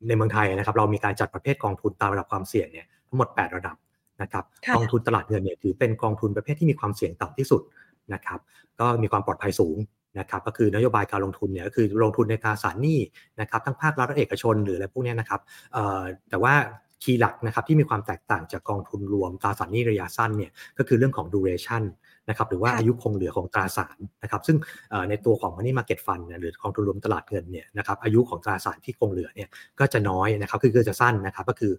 [0.09, 3.76] ในเมืองไทยนะครับ เรามีการจัดประเภทกองทุนตามระดับความเสี่ยงเนี่ย ทั้งหมด 8 ระดับ
[4.23, 4.45] นะครับ
[4.76, 7.62] กองทุนตลาดเงินเนี่ยถือเป็นกองทุนประเภทที่มีความเสี่ยงต่ำที่สุด
[8.14, 8.40] นะครับ
[8.81, 9.76] ก็มีความปลอดภัยสูง
[10.19, 12.99] นะครับก็คือนโยบายการลงทุนเนี่ยก็คือลงทุนในตราสารหนี้
[13.40, 15.40] นะครับทั้งภาครัฐและเอกชนหรืออะไรพวกนี้นะครับ
[16.31, 16.55] แต่ว่า
[17.02, 21.83] คีย์หลักนะครับที่มีความแตกต่างจากกองทุนรวมตราสารหนี้ระยะสั้นเนี่ยก็คือเรื่องของ duration
[22.30, 24.56] นะครับหรือว่าอายุคงเหลือของตราสารนะครับซึ่ง
[25.08, 29.49] ในตัวของ money market fund หรือกองทุนรวมตลาดเงินเนี่ยนะครับอายุของตราสารที่คงเหลือเนี่ย
[29.80, 31.72] ก็จะน้อยนะครับคือคือจะสั้นนะครับก็คือ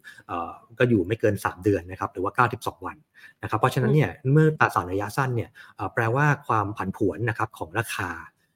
[0.80, 2.98] ก็อยู่ไม่เกิน 3 เดือนนะครับหรือว่า 92 วัน
[3.44, 5.50] นะครับเพราะฉะนั้นเนี่ยเมื่อตราสารระยะสั้นเนี่ย
[5.94, 8.10] แปลว่าความผันผวนนะครับของราคา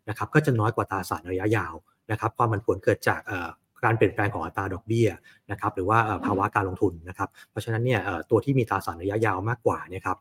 [0.09, 1.75] นะครับก็จะน้อยกว่าตราสารระยะยาว
[2.11, 3.21] นะครับความผันผวนเกิดจาก
[3.83, 5.09] การเปลี่ยนแปลงของอัตราดอกเบี้ย
[5.51, 7.99] นะครับหรือว่าภาวะการลงทุนนะครับ เพราะฉะนั้นเนี่ย
[8.31, 10.17] ตัวที่มีตราสารระยะยาวมากกว่าเนี่ยครับ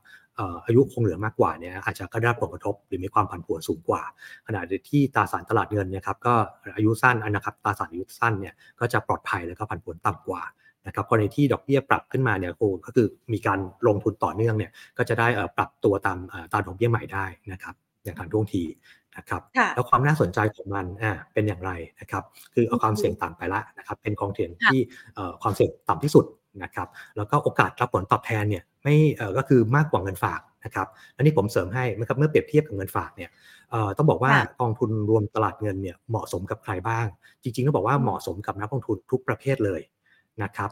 [0.66, 4.02] อายุคงเหลือมากกว่าเนี่ยอาจจะก็ได้ผลกระทบหรือมีความผันผวนสูงกว่า
[4.46, 6.34] ขณะที่ตราสารตลาดเงินเนี่ยครับก็
[6.76, 10.42] อายุสั้นนะครับตราสารอายุสั้นเนี่ยก็จะปลอดภัยแล้วก็ผันผวนต่ำกว่า
[10.86, 12.52] นะครับกรณีที่ดอกเบี้ยปรับขึ้นมาเนี่ย
[12.86, 16.18] ก็คือมีการลงทุนต่อเนื่องเนี่ยก็จะได้ปรับตัวตาม
[16.52, 18.62] ตามดอกเบี้ยใหม่ได้นะครับอย่างทันท่วงที
[19.18, 19.42] นะครับ
[19.74, 22.22] แล้วความน่าสนใจของมันอ่าเป็นอย่างไรนะครับ
[22.54, 24.80] คือเอาความเสี่ยงต่ำไปละนะครับเป็นกองทุนที่
[25.42, 26.24] ความเสี่ยงต่ำที่สุด
[26.62, 28.96] นะครับแล้วก็โอกาสรับผลตอบแทนเนี่ยไม่
[29.36, 33.30] ก็คือมากกว่าเงินฝากนะครับอันนี้ผมเสริมให้นะครับเมื่อเปรียบเทียบกับเงินฝากเนี่ย
[33.96, 37.06] ต้องบอกว่ากองทุนรวมตลาดเงินเนี่ยเหมาะสมกับใครบ้าง
[37.42, 39.80] จริงๆต้องบอกว่าเหมาะสมกับนักลงทุนทุกประเภทเลย
[40.42, 40.70] นะครับ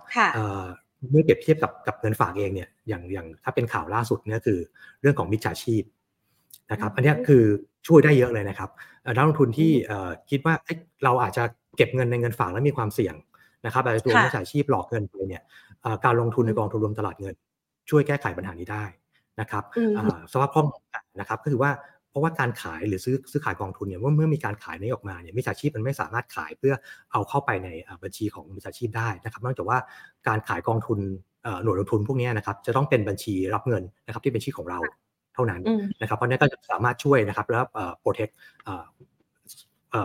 [1.10, 4.58] เมื่อเปรียบเทียบกับกับเงินฝากเองเนี่ยอย่างอย่างถ้าเป็นข่าวล่าสุดเนี่ยคือ
[5.00, 5.82] เรื่องของมิจฉาชีพ
[6.70, 7.42] นะครับอันนี้คือ
[7.86, 8.70] ช่วยได้เยอะเลยนะครับ
[9.16, 9.70] นักลงทุนที่
[10.30, 10.54] คิดว่า
[11.04, 11.44] เราอาจจะ
[11.76, 13.14] เก็บเงินในเงินฝากแล้วมีความเสี่ยง
[13.66, 15.42] นะครับแต่ตัวมิจฉาชีพหลอกเงินไปเนี่ย
[16.04, 17.34] การลงทุนในกองทุนรวมตลาดเงิน
[17.90, 18.84] ช่วยแก้ไขปัญหานี้ได้
[19.40, 19.64] นะครับ
[20.32, 20.66] สภาพคล่อง
[21.20, 21.70] นะครับก็คือว่า
[22.10, 26.74] เพราะว่าการขายหรือซื้อซื้อขายกองทุนเนี่ยเมื่อเมื่อมีการขายนี้ออกมาเนี่ยมิจฉาชีพมันไม่สามารถขายเพื่อ
[27.12, 27.68] เอาเข้าไปใน
[28.02, 29.78] บัญชีของมิจฉาชีพได้นะครับนอกจากว่า
[30.28, 30.98] การขายกองทุน
[31.62, 34.78] หน่วยลงทุนพวกนี้นะครับจะต้องเป็นบัญชีรับเงินนะครับที่เป็นชื่อของเรา
[35.34, 35.60] เท่านั้น
[36.00, 37.64] นะครับ เพราะนี้ก็จะสามารถช่วยนะครับแล้ว
[38.00, 38.28] โปรเทค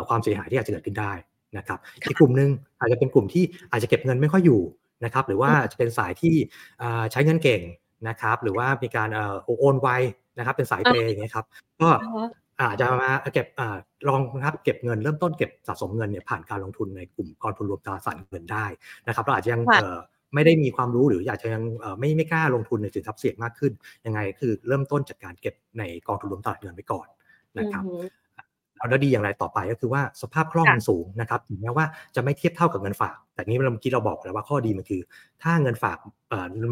[0.09, 1.11] ความเสียหายที่อาจจะเกิดขึ้นได้
[1.57, 4.61] นะครับอีกกลุ่มหนึ่งอาจจะเป็นกลุ่มที่อาจจะเก็บเงินไม่ค่อยอยู่
[5.05, 6.35] นะครับ หรือว่าจะเป็นสายที่
[7.11, 7.61] ใช้เงินเก่ง
[8.09, 9.09] นะครับ หรือว่ามีการ
[9.59, 9.89] โอนไว
[10.37, 11.45] นะครับ เป็นสายเปย์อย่างเงี้ยครับ
[11.81, 11.89] ก็
[12.61, 13.47] อาจจะมาเก็บ
[14.07, 18.65] ลองนะครับเก็บเงินเริ่มต้นเก็บสะสมเงินเนี่ยผ่านการลงทุนในกลุ่มกองทุนรวมตราสารเงินได้
[19.07, 19.61] นะครับเราอาจจะยัง
[20.33, 21.63] ไม่ได้มีความรู้หรืออยากจะยัง
[21.99, 23.73] ไม่ไม่กล้าลงทุนในสินทรัพย์เสี่ยงมากขึ้น
[24.05, 27.07] ยังไงคือเริ่มต้นจากการเก็บในกองทุนรวมตลาดเงินไปก่อน
[27.59, 27.83] นะครับ
[28.89, 31.85] แล้วดีอย่างไรต่อไปก็คือว่าสภาพคล่องมันสูงนะครับถึงแม้ว่า
[32.15, 35.01] จะไม่เทียบเท่ากับเงินฝาก แต่นี้เราเมื่อกี้เราบอกแล้วว่าข้อดีมันคือ
[35.43, 35.97] ถ้าเงินฝาก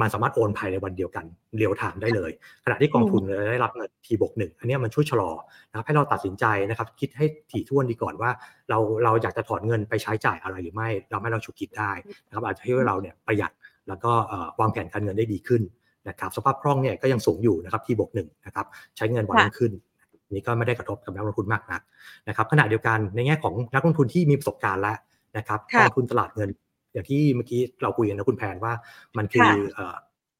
[0.01, 1.25] มันสามารถโอนภายในวันเดียวกัน
[1.57, 2.31] เรียวถามได้เลย
[2.65, 5.31] ขณะที่กองทุนได้รับเงินทีบวกหนึ่งอันนี้มันช่วยชะลอ
[5.69, 8.31] นะครับให้เราตัดสินใจนะครับ คิดให้ถี่ถ้วนดีก่อนว่า
[8.69, 11.91] เราเราอยากจะถอนเงินไปใช้จ่ายอะไรหรือไม่ เราไม่เราฉุกคิดได้
[12.27, 13.51] นะครับอาจจะให้เราเนี่ยประหยัด
[13.87, 14.11] แล้วก็
[14.59, 15.61] วางแผนการเงินได้ดีขึ้น
[16.09, 18.65] นะครับสภาพคล่องเนี่ยก็ยังสูงอยู่นะครับที่บวกหนึ่งนะครับ
[18.97, 19.71] ใช้เงินวันขึ้น
[20.33, 21.81] นี้ก็ไม่ได้กระทบกับนักลงทุนมากนัก
[22.27, 24.97] นะครับขณะเดียวกันในแง่ของนักลงทุนที่มีประสบการณ์แล้ว
[25.37, 26.49] นะครับกองทุนตลาดเงิน
[26.93, 28.73] อย่างที่เมื่อกี้เราคุยกันนะคุณแพนว่า
[29.17, 29.47] มันคือ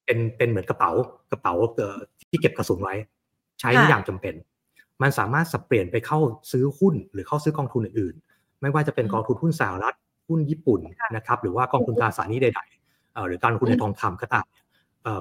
[0.06, 0.92] เป็นเป็นเหมือนกระเป๋า
[1.32, 1.54] กระเป๋า
[2.30, 2.96] ที่เก็บกระสุนไว้
[3.60, 4.34] ใช้อย่างจำเป็น
[5.02, 6.20] มันสามารถสับเปลี่ยนไปเข้า
[6.52, 9.96] ซื้อหุ้น หรือเข้าซื้อกองทุนอื่นๆ ไม่ว่าจะเป็นกองทุนหุ้นสหรัฐ
[10.28, 10.80] หุ้นญี่ปุ่น
[11.16, 14.46] นะครับหรือว่ากองทุนตราสารนี้ใดๆหรือการลงทุนในทองคำก็ตาม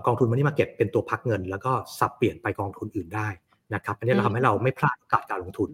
[0.07, 3.29] กองทุนมันนี่มาเก็บเป็นตัวพักเงิน แล้วก็สับเปลี่ยนไปกองทุนอื่นได้
[3.75, 5.71] นะครับอันนี้เราทำให้เราไม่พลาดโอกาสการลงทุน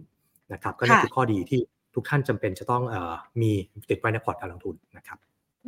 [0.53, 1.59] นะครับ ก็นี่คือข้อดีที่
[1.95, 2.83] ทุกท่านจำเป็นจะต้อง
[3.41, 3.51] มี
[3.89, 5.17] ติดไว้ในพอร์ตการลงทุนนะครับ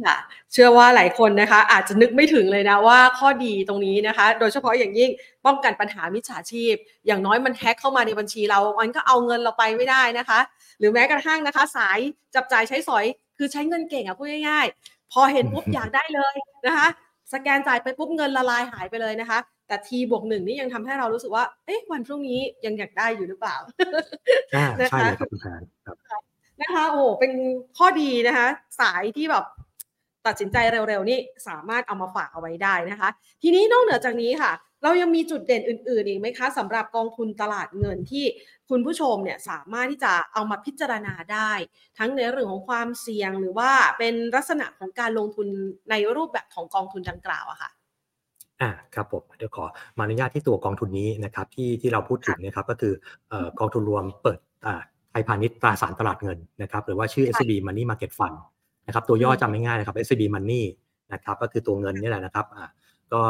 [0.06, 0.18] ค่ะ
[0.52, 5.10] เชื่อว่าหลายคนนะคะ อาจจะนึกไม่ถึงเลยนะว่าข้อดีตรงนี้นะคะ โดยเฉพาะอย่างยิ่ง
[5.46, 6.76] ป้องกันปัญหามิจฉาชีพ
[7.08, 10.40] อย่างน้อยมันแฮ็กเข้ามาในบัญชีเรา มันก็เอาเงินเราไปไม่ได้นะคะ
[10.80, 12.00] หรือแม้กระทั่งนะคะ สาย
[12.36, 13.06] จับจ่ายใช้สอย
[13.38, 16.88] คือใช้เงินเก่งอะพูดง่ายๆ พอเห็นปุ๊บอยากได้เลยนะคะ
[17.34, 23.56] สแกนจ่ายไปปุ๊บเงินละลายหายไปเลยนะคะแต่ทีบวกหนึ่งนี่ยังทำให้เรารู้สึกว่า เอ๊ะวันพรุ่งนี้ยังอยากได้อยู่หรือเปล่า
[24.92, 25.62] ใช่ครับคุณแพน
[26.62, 27.32] นะคะโอ้เป็น
[27.78, 28.48] ข้อดีนะคะ
[28.80, 29.46] สายที่แบบ
[30.28, 33.10] ตัดสินใจเร็วๆนี่สามารถเอามาฝากเอาไว้ได้นะคะ
[33.42, 34.52] ทีนี้นอกเหนือจากนี้ค่ะ
[34.84, 38.26] เรายังมีจุดเด่นอื่นๆอีกไหมคะสำหรับกองทุนตลาดเงินที่
[38.70, 41.52] คุณผู้ชมเนี่ยสามารถที่จะเอามาพิจารณาได้
[41.98, 45.48] ทั้งในเรื่องของความเสี่ยงหรือว่าเป็นลักษณะของการลงทุน
[45.90, 47.70] ในรูปแบบของกองทุนดังกล่าวอะค่ะ
[48.62, 49.66] อ่าครับผมเดี๋ยวขอ
[49.98, 52.94] มาอนุญาตที่ตัวกองทุนนี้นะครับที่ที่เราพูดถึงนะครับก็คือ
[53.30, 58.38] เอ่อกองทุนรวมเปิดอ่าไทยพาณิชย์ตราสารตลาดเงินนะครับหรือว่าชื่อ SCB Money Market Fund
[58.88, 60.64] นะครับตัวย่อจำง่ายๆนะครับ SCB Money
[61.14, 62.70] นะครับก็คือตัวเงินนี่แหละนะครับอ่า
[63.14, 63.22] ก็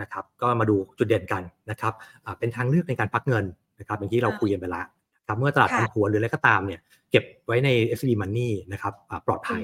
[0.00, 1.92] นะครับก็มาดูจุดเด่นกันนะครับ
[2.24, 3.44] อ่าเป็นทางเลือกในการพักเงิน
[3.78, 4.84] นะครับอย่างที่เราคุยกันไปแล้ว
[5.26, 8.92] ครับเมื่อตลาดผันผวนหรืออะไรก็ตามเนี่ยเก็บไว้ใน s b Money นะครับ
[9.26, 9.62] ปลอดภัย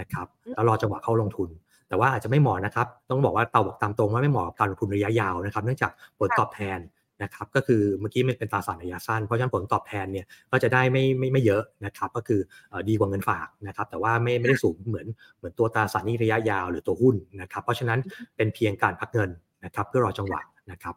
[0.00, 1.48] นะครับแล้วรอจังหวะเข้าลงทุน
[1.88, 6.78] แต่ว่าอาจจะไม่เหมาะนะครับ ต้องบอกว่าเตาบอกตามตรงว่าไม่เหมาะกับการลงทุนระยะยาวนะครับ เนื่องจากผลตอบแทน
[7.22, 12.40] นะครับก็คือเมื่อกี้มันเป็นตราสารระยะสั้น เพราะฉะนั้นผลตอบแทนเนี่ยก็จะได้ไม่ไม่ไม่เยอะนะครับก็คือ
[12.88, 15.06] ดีกว่าเงินฝากนะครับแต่ว่าไม่ไม่ได้สูงเหมือน
[15.38, 17.98] เหมือนตัวตราสารนี้ระยะยาวหรือตัวหุ้นนะครับเพราะฉะนั้น
[18.36, 19.30] เป็นเพียงการพักเงิน
[19.64, 20.94] นะครับเพื่อรอจังหวะนะครับ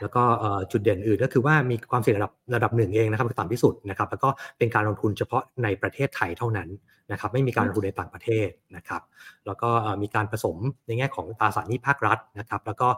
[0.00, 0.22] แล้วก็
[0.72, 6.68] จุดเด่นอื่นก็คือว่ามีความเสี่ยงระดับระดับหนึ่งเองนะครับต่ำที่สุดนะครับแล้วก็เป็นการลงทุนเฉพาะในประเทศไทยเท่านั้น
[7.12, 9.02] นะครับไม่มีการลงทุนในต่างประเทศนะครับ
[9.46, 9.70] แล้วก็
[10.02, 12.88] มีการผสมในแง่ของตราสารหนี้ภาครัฐนะครับแล้วก็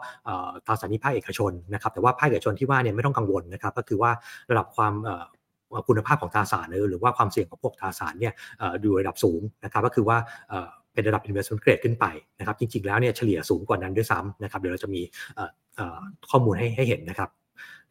[0.65, 4.11] ตราสารหนี้ภาคเอกชนนะครับแต่ว่าภาคเอกชนที่ว่าเนี่ยไม่ต้องกังวลนะครับก็คือว่า
[4.51, 4.93] ระดับความ
[5.87, 8.33] คุณภาพของตราสารหรือว่าความเสี่ยงของพวกตราสารเนี่ย
[8.81, 10.17] อยู่ระดับสูงนะครับก็คือว่า
[10.93, 12.05] เป็นระดับ investment grade ขึ้นไป
[12.39, 15.01] นะครับจริงๆแล้วเนี่ยเฉลี่ยสูงกว่านั้นด้วยซ้ำนะครับเดี๋ยวเราจะมี
[16.29, 17.29] ข้อมูลให้ให้เห็นนะครับ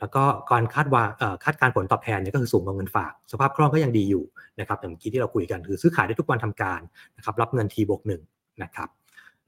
[0.00, 1.02] แล้วก็การคาดว่า
[1.44, 4.24] คาดการผลตอบแทนเนี่ยก็คือสูงกว่าเงินฝาก สภาพคล่องก็ยังดีอยู่
[4.60, 6.80] นะครับอย่างเมื่อกี้ที่เราคุยกันคือซื้อขายได้ทุกวันทำการ
[7.16, 8.22] นะครับรับเงินทีบวกหนึ่ง
[8.62, 8.88] นะครับ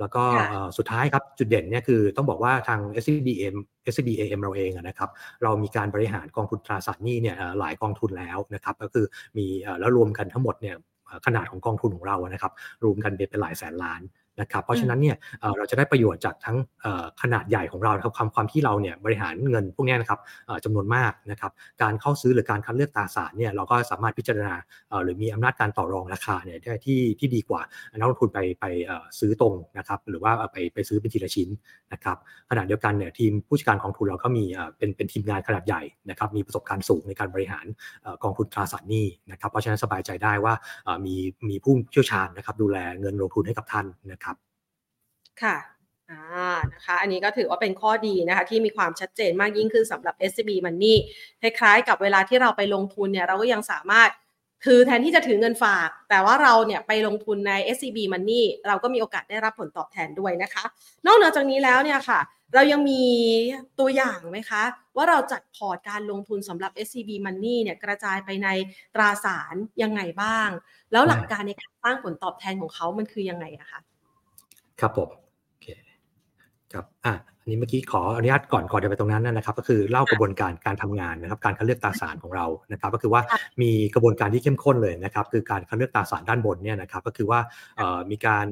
[0.01, 0.25] แล้วก็
[0.79, 3.55] สุดท้ายครับจุดเด่นเนี่ยคือต้องบอกว่าทาง SCBM
[3.93, 5.11] SCBAM เราเองนะครับ
[5.43, 9.05] เรามีการบริหารกองทุนตราสารหนี้เนี่ยหลายกองทุนแล้วนะครับก็คือ
[9.37, 9.47] มี
[9.81, 10.77] แล้วรวมกันทั้งหมดเนี่ย
[11.27, 12.53] ขนาดของกองทุนของเรานะครับ
[12.85, 14.01] รวมกันเป็นหลายแสนล้าน
[14.41, 15.17] นะครับเพราะฉะนั้นเนี่ย
[15.57, 16.57] เราจะได้ประโยชน์จากทั้ง
[17.23, 20.21] ขนาดใหญ่ของเราครับความความที่เราเนี่ยบริหารเงินพวกนี้นะครับ
[20.65, 24.55] จำนวนมากนะครับการเข้าซื้อหรือการคัดเลือกตราสารเนี่ยเราก็สามารถพิจารณา
[25.05, 27.61] หรือมีอำนาจการต่อรองราคาเนี่ยได้ที่ที่ดีกว่า
[27.97, 28.65] นักลงทุนไปไป
[29.19, 31.49] ซื้อตรงนะครับหรือว่าไปไปซื้อเป็นทีละชิ้น
[31.93, 32.17] นะครับ
[32.51, 34.45] ขณะเดียวกันเนี่ยทีมผู้จัดการกองทุนเราก็มี
[34.79, 37.67] เป็นเป็นทีมงานขนาดใหญ่นะครับมีประสบการณ์สูงในการบริหาร
[38.23, 40.55] กองทุนตราสารหนี้นะครับเพราะฉะนั้นสบายใจได้ว่า
[41.07, 41.15] มี
[41.49, 44.30] มีผู้เชี่ยวชาญนะครับดูแลเงินลงทุนให้กับท่านนะครับ
[45.43, 45.57] ค่ะ
[46.11, 50.95] อ่านะคะอันนี้ก็ถือว่าเป็นข้อดีนะคะที่มีความชัดเจนมากยิ่งขึ้นสำหรับ SCB Money
[51.41, 54.11] คล้ายๆกับเวลาที่เราไปลงทุนเนี่ยเราก็ยังสามารถ
[54.67, 60.65] ถือแทนที่จะถือเงินฝาก แต่ว่าเราเนี่ยไปลงทุนใน SCB Money เราก็มีโอกาสได้รับผลตอบแทนด้วยนะคะ
[61.07, 62.21] นอกเหนือจากนี้แล้วเนี่ยค่ะ
[62.55, 63.03] เรายังมี
[63.79, 64.63] ตัวอย่างไหมคะ
[64.97, 68.49] ว่าเราจัดพอร์ตการลงทุนสำหรับ SCB Money เนี่ยกระจายไปใน
[68.95, 70.49] ตราสารยังไงบ้าง
[70.93, 73.81] แล้วหลักการในการสร้างผลตอบแทนของเขามันคือยังไงอะคะ
[74.81, 75.09] ครับผม
[76.73, 83.23] ครับอะอันนี้เมื่อกี้ขออนุญาตก่อนก่อนจะไปตรงนั้นนะครับ ก็คือเล่ากระบวนการการทำงานนะครับ การคัดเลือกตราสารของเรานะครับ ก็คือว่า
[83.63, 87.41] มีกระบวนการที่เข้มข้นเลยนะครับ คือการคัดเลือกตราสารด้านบนเนี่ยนะครับ ก็คือว่า
[88.11, 88.47] มีการ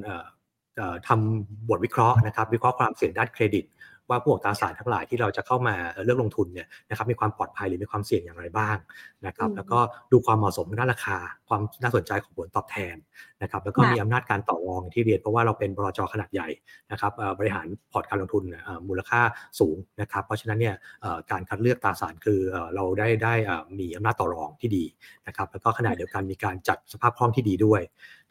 [1.09, 3.65] ทำบทวิเคราะห์นะครับ วิเคราะห์ความเสี่ยงด้านเครดิต
[4.11, 8.77] ว่าพวกตราสารทั้งหลายที่เราจะเข้ามาเลือกลงทุนเนี่ยนะครับมีความปลอดภัยหรือมีความเสี่ยงอย่างไรบ้าง
[9.27, 9.79] นะครับแล้วก็
[10.13, 11.19] ดูความเหมาะสมด้านราคา
[11.49, 12.97] ความน่าสนใจของผลตอบแทน
[13.43, 16.49] นะครับแล้วก็มีอำนาจการต่อรองที่เรียนเพราะว่าเราเป็นบรจขนาดใหญ่
[16.93, 18.45] นะครับบริหารพอร์ตการลงทุน
[18.89, 19.21] มูลค่า
[19.61, 20.75] สูงนะครับเพราะฉะนั้นเนี่ย
[21.31, 22.41] การคัดเลือกตราสารคือ
[22.75, 23.35] เราได้ได้
[23.79, 24.85] มีอำนาจต่อรองที่ดี
[25.27, 27.81] นะครับแล้วก็ขณะเดียวกันมีการจัดสภาพคล่องที่ดีด้วย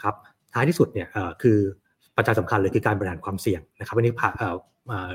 [0.03, 0.15] ครับ
[0.53, 1.07] ท้ายที่สุดเนี่ย
[1.41, 1.59] คือ
[2.17, 4.21] ปัจจัยสำคัญเลยคือการบริหารความเสี่ยงนะครับวันนี้หรือ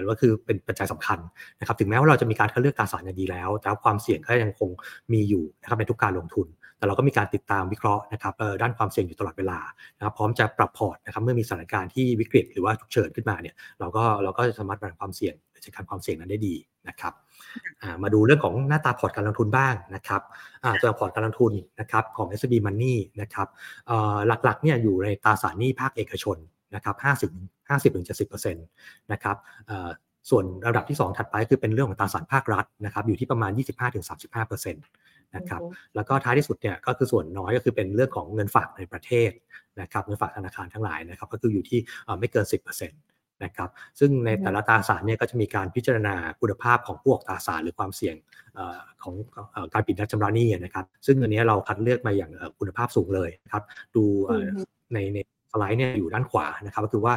[0.06, 1.18] ว่าคือเป็นปัจจัยสำคัญ
[1.60, 4.70] นะครับถึงแม้ว่าเราจะมีการคัดเลือกตราสารอย่างดีแล้ว แต่ความเสี่ยงก็ยังคง
[5.12, 9.58] มีอยู่นะครับในทุกการลงทุน แต่เราก็มีการติดตามวิเคราะห์นะครับด้านความเสี่ยงอยู่ตลอดเวลา
[9.96, 16.54] นะครับพร้อมจะปรับพอร์ตนะครับเมื่อมีสถานการณ์ที่วิกฤตหรือว่าฉุกเฉินขึ้นมาเนี่ยเราก็เราก็สามารถบริหารความเสี่ยงจัดการความเสี่ยงนั้นได้ดี
[16.88, 17.12] นะครับ
[18.02, 20.22] มาดูเรื่องของหน้าตาพอร์ตการลงทุนบ้างนะครับ
[20.80, 23.48] ตัวพอร์ตการลงทุนนะครับของ SB Money นะครับ
[24.44, 26.36] หลักๆเนี่ยอยู่ในตราสารหนี้ภาคเอกชน
[26.74, 26.96] นะครับ
[27.72, 29.36] 50 50ถึง70%นะครับ
[30.30, 33.50] ส่วนระดับที่ 2 ถัดไปคือเป็นเรื่องของตราสารภาครัฐนะครับอยู่ที่ประมาณ
[34.22, 34.74] 25-35%
[35.36, 35.62] นะครับ
[35.94, 39.30] แล้วก็ท้ายที่สุดเนี่ยก็คือส่วนน้อยก็คือเป็นเรื่องของเงินฝากในประเทศ
[39.80, 41.80] นะครับเงินฝากธนาคารทั้งหลายนะครับก็คืออยู่ที่
[42.18, 48.16] ไม่เกิน 10%นะครับซึ่งในแต่ละตราสารเนี่ยก็จะมีการพิจารณาคุณภาพของพวกตราสารหรือความเสี่ยง
[49.02, 49.14] ของ
[49.74, 54.04] การผิดนัดชำระหนี้นะครับซึ่งอันนี้เราคัดเลือกมาอย่างคุณภาพสูงเลยครับดู
[54.94, 55.18] ในใน
[55.52, 57.14] สไลด์เนี่ยอยู่ด้านขวานะครับก็คือว่า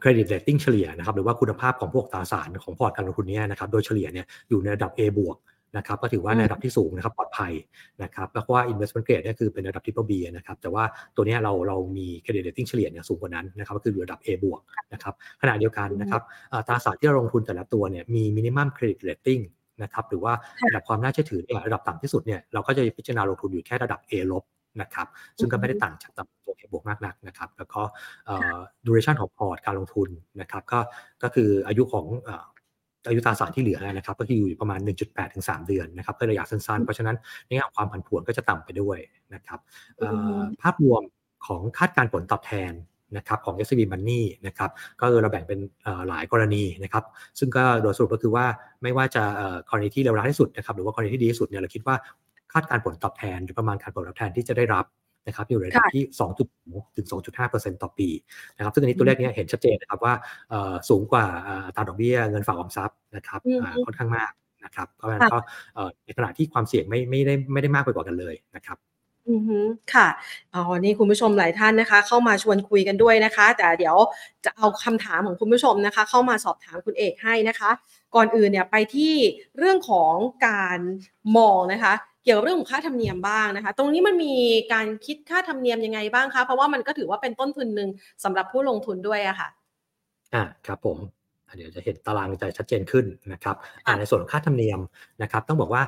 [0.00, 5.36] credit rating เฉลี่ยนะครับหรือว่าคุณภาพของพวกตราสารของพอร์ตการลงทุนเนี่ยนะครับโดยเฉลี่ยเนี่ยอยู่ในระดับ A บวก
[5.76, 7.52] นะครับก็ถือว่าในระดับที่สูงนะครับปลอดภัย
[8.02, 10.84] นะครับแล้วก็ investment grade เนี่ยคือเป็นระดับ triple B นะครับแต่ว่า
[11.16, 14.60] ตัวนี้เราเรามี credit rating เฉลี่ยเนี่ยสูงกว่านั้นนะครับก็คืออยู่ระดับ A บวก
[14.92, 16.22] นะครับขณะเดียวกันนะครับ
[16.68, 19.42] ตราสารที่เราลงทุนแต่ละตัวเนี่ยมี minimum credit rating
[19.82, 20.32] นะครับหรือว่า
[20.66, 24.44] ระดับความน่าเชื่อถือเนี่ยระดับต่ำที่สุดเนี่ยเราก็จะพิจารณาลงทุนอยู่แค่ระดับ A ลบ
[24.80, 25.06] นะครับ
[25.38, 27.82] ซึ่งก็ไม่ได้ต่างจากตัวเอบวกมากนักนะครับ แล้วก็
[28.84, 30.08] ดูเรชันของพอร์ตการลงทุน
[30.40, 30.78] นะครับก็
[31.22, 32.06] ก็คืออายุของ
[33.08, 38.98] อายุตราสารที่เหลือนะครับ ก็คืออยู่ประมาณ 1.8 ถึง 3 เดือนนะครับก็ระยะสั้นๆ เพราะฉะนั้นในแง่ความผันผวนก็จะต่ำไปด้วย
[39.34, 39.60] นะครับ
[40.62, 41.02] ภาพรวม
[41.46, 42.72] ของคาดการผลตอบแทน
[43.16, 45.58] นะครับของ SCB Money นะครับก็คือเราแบ่งเป็น
[46.08, 47.04] หลายกรณีนะครับ
[47.38, 48.46] ซึ่งก็โดยสรุปก็คือว่า
[48.82, 49.24] ไม่ว่าจะ
[49.68, 51.96] กรณีที่เลวร้ายที่สุดนะครับหรือว่ากรณีที่ดีที่สุดเนี่ยเราคิดว่า
[52.52, 54.84] คาดการผลตอบแทน หรือประมาณการผลตอบแทนที่จะได้รับ
[55.26, 56.04] นะครับอยู่ในระดับที่
[56.50, 57.06] 2.2ถึง
[57.44, 58.08] 2.5%ต่อปี
[58.56, 60.14] นะครับซึ่งอันนี้ตัวเลขนี้เห็นชัดเจนนะครับว่า
[60.88, 61.24] สูงกว่า
[61.66, 63.40] อัตราดอกเบี้ยเงินฝากออมทรัพย์นะครับ
[63.86, 64.32] ค่อนข้างมาก
[64.64, 65.38] นะครับเพราะฉะนั้นก็
[66.04, 68.78] ในขณะที่ความเสี่ยงไม่ไม่ได้ไม่ได้มากไปกว่ากันเลยนะครับ
[69.30, 69.58] อือฮึ
[69.94, 70.08] ค่ะ
[70.54, 73.96] อ๋อนี่คุณผู้ชมหลายท่านนะคะ เข้ามาชวนคุยกันด้วยนะคะ แต่เดี๋ยว
[74.44, 77.70] จะเอาคำถามของคุณผู้ชมนะคะ เข้ามาสอบถามคุณเอกให้นะคะ
[78.14, 79.14] ก่อนอื่นเนี่ยไปที่
[79.58, 80.14] เรื่องของ
[80.46, 80.78] การ
[81.36, 84.34] มองนะคะ เกี่ยวกับเรื่องของค่าธรรมเนียมบ้างนะคะ ตรงนี้มันมี
[84.72, 87.88] การคิดค่าธรรมเนียมยังไงบ้างคะเพราะว่ามันก็ถือว่าเป็นต้นทุนหนึ่ง
[88.24, 89.48] สำหรับผู้ลงทุนด้วยอะค่ะ
[90.34, 90.98] อ่าครับผม
[91.56, 93.56] เดี๋ยวจะเห็นตารางจะชัดเจนขึ้นนะครับ
[93.98, 94.80] ในส่วนของค่าธรรมเนียม
[95.22, 95.82] นะครับต้องบอกว่า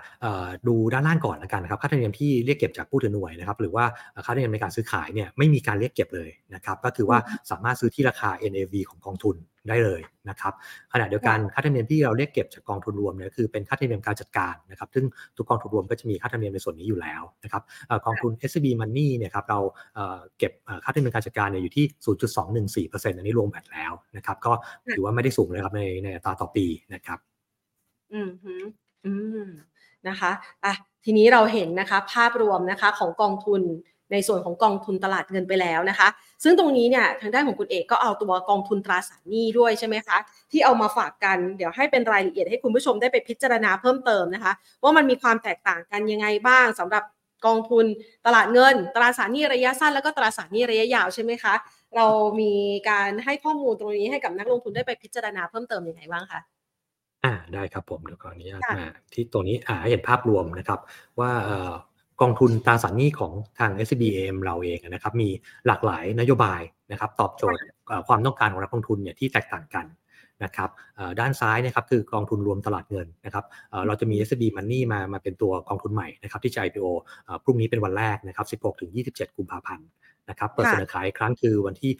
[0.68, 3.84] ดูด้านล่างก่อนละกันนะครับค่าธรรมเนียมที่เรียกเก็บจากผู้ถือหน่วยนะครับหรือว่า
[4.26, 7.18] ค่าธรรมเนียมในการซื้อขายเนี่ยไม่มีการเรียกเก็บเลยนะครับก็คือว่า
[7.50, 9.36] สามารถซื้อที่ราคา NAV ของกองทุน
[9.68, 10.52] ได้เลยนะครับ
[10.92, 15.04] ขณะเดียวกันค่าธรรมเนียมที่เราเรียกเก็บจากกองทุนรวมเนี่ยคือเป็นค่าธรรมเนียมการจัดการนะครับซึ่ง
[15.36, 17.62] ทุกกองทุนรวมก็จะมีค่าธรรมเนียมในส่วนนี้อยู่แล้วนะครับ
[18.06, 19.60] กองทุน SCB Money เนี่ยครับเรา
[20.38, 20.52] เก็บ
[20.84, 21.84] ค่าธรรมเนียมการจัดการเนี่ยอยู่ที่
[22.86, 24.52] 0.214%อันนี้รวมแบตแล้วนะครับก็
[24.92, 27.18] ถือว่าไม่ได้สูงเลยครับในในอัตราต่อปีนะครับ
[28.12, 28.30] อืม
[29.04, 29.12] อื
[29.46, 29.48] ม
[30.08, 30.30] นะคะ
[30.64, 30.74] อะ
[31.04, 33.62] ทีนี้เราเห็นนะคะภาพรวมนะคะของกองทุน
[34.12, 36.08] ในส่วนของกองทุนตลาดเงินไปแล้วนะคะ
[36.44, 40.18] ซึ่งตรงนี้เนี่ยทางด้านของคุณเอกก็เอาตัวกองทุนตราสารหนี้ด้วยใช่ไหมคะ
[40.50, 47.04] ที่เอามาฝากกันเดี๋ยวให้เป็นรายละเอียดให้คุณผู้ชมได้ไปพิจารณาเพิ่มเติมนะคะ ว่ามันมีความแตกต่างกันยังไงบ้างสำหรับ
[47.46, 47.84] กองทุน
[48.26, 51.54] ตลาดเงิน ตราสารหนี้ระยะสั้น แล้วก็ตราสารหนี้ระยะยาวใช่ไหมคะ
[51.96, 52.06] เรา
[52.40, 52.52] มี
[52.90, 56.40] การให้ข้อมูลตรงนี้ให้กับนักลงทุนได้ไปพิจารณาเพิ่มเติมยังไงบ้างคะ
[57.24, 60.80] อ่าได้ครับผมเดี๋ยวก่อนนี้มาที่ตัวนี้อ่าเห็นภาพรวมนะครับ
[61.20, 61.30] ว่า
[62.20, 65.28] กองทุนตราสารหนี้ของทาง SBM เราเองนะครับ มี
[65.66, 67.62] หลากหลายนโยบายนะครับ ตอบโจทย์
[68.08, 69.86] ความต้องการของนักลงทุนเนี่ยที่แตกต่างกัน
[70.44, 70.70] นะครับ
[71.20, 73.44] ด้านซ้ายนะครับคือกองทุนรวมตลาดเงินนะครับ
[73.86, 76.86] เราจะมี SB Money มามาเป็นตัวกองทุนใหม่นะครับที่จะ IPO
[77.44, 79.86] พรุ่งนี้เป็นวันแรกนะครับ 16ถึง27 กุมภาพันธ์
[80.28, 81.92] นะครับเปิดเสนอขายครั้งคือวันที่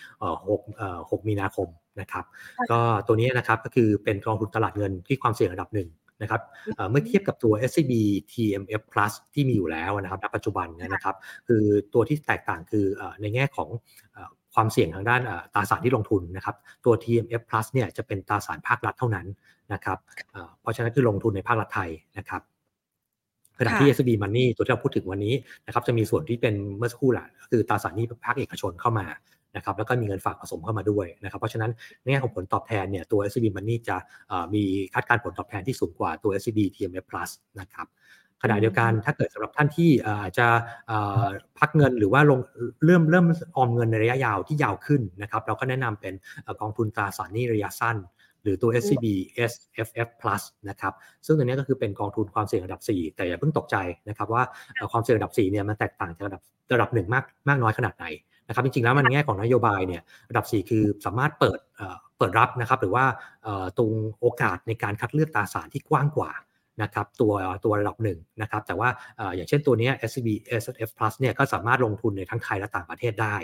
[0.50, 1.68] 6 6มีนาคม
[2.00, 2.24] นะครับ
[2.70, 5.88] ก็ตัวนี้นะครับก็คือเป็นกองทุนตลาดเงินที่ความเสี่ยงระดับหนึ่ง
[6.24, 6.42] นะครับ
[6.90, 7.92] เมื่อเทียบกับตัว SCB
[8.32, 11.16] TMF Plus ที่มีอยู่แล้วนะครับณปัจจุบันนะครับ
[11.48, 11.62] คือ
[11.94, 12.84] ตัวที่แตกต่างคือ
[13.20, 13.68] ในแง่ของ
[14.54, 15.20] ความเสี่ยงทางด้าน
[15.54, 19.26] ตราสารที่ลงทุนนะครับ ตัว TMF Plus เนี่ยจะเป็นตราสารภาครัฐเท่านั้น
[19.72, 19.98] นะครับ
[20.60, 22.42] เพราะฉะนั้นคือลงทุนในภาครัฐไทยนะครับ
[23.58, 25.34] ขณะที่ SB Money ตัวที่เราพูดถึงวันนี้
[25.66, 29.06] นะครับจะมีส่วนที่เป็นเมื่อสักครู่แหละคือตราสารนี้ภาคเอกชนเข้ามา
[29.56, 31.70] นะครับแล้วก็มีเงินฝากผสมเข้ามาด้วยนะครับเพราะฉะนั้น
[32.02, 33.96] ในแง่ของผลตอบแทนเนี่ยตัว SCB Money จะ
[34.54, 34.62] มี
[34.94, 37.88] คาดการผลตอบแทนที่สูงกว่าตัว SCB TMF Plus นะครับ
[38.42, 40.46] ขณะเดียวกันถ้าเกิดสำหรับท่านที่อาจจะ
[41.58, 42.40] พักเงินหรือว่าลง
[42.84, 46.14] เริ่มเริ่มออมเงินในระยะยาวที่ยาวขึ้นนะครับเราก็แนะนำเป็น
[46.60, 47.96] กองทุนตราสารหนี้ระยะสั้น
[48.42, 49.06] หรือตัว SCB
[49.50, 50.92] SFF Plus นะครับ
[51.26, 53.76] ซึ่งตัวนี้ก็คือเป็นกองทุนความเสี่ยงระดับ 4 แต่อย่าเพิ่งตกใจ
[54.08, 54.42] นะครับว่า
[54.92, 56.42] ความเสี่ยงระดับ4เนี่ยมันแตกต่างจากระดับ
[56.74, 58.06] ระดับ1มากมากน้อยขนาดไหน
[58.48, 61.59] นะครับจริงๆแล้วมันแง่ของนโยบายเนี่ยระดับ 4 คือสามารถเปิด
[62.18, 63.04] เปิดรับนะครับหรือว่า
[63.78, 66.30] ตรงโอกาสในการคัดเลือกตราสารที่กว้างกว่า
[66.82, 67.32] นะครับตัว
[67.64, 68.88] ตัวระดับหนึ่งนะครับแต่ว่า
[69.37, 70.28] อย่างเช่นตัวนี้ SCB
[70.62, 73.37] SFF Plus เนี่ยก็สามารถลงทุนในทั้งไทยและต่างประเทศได้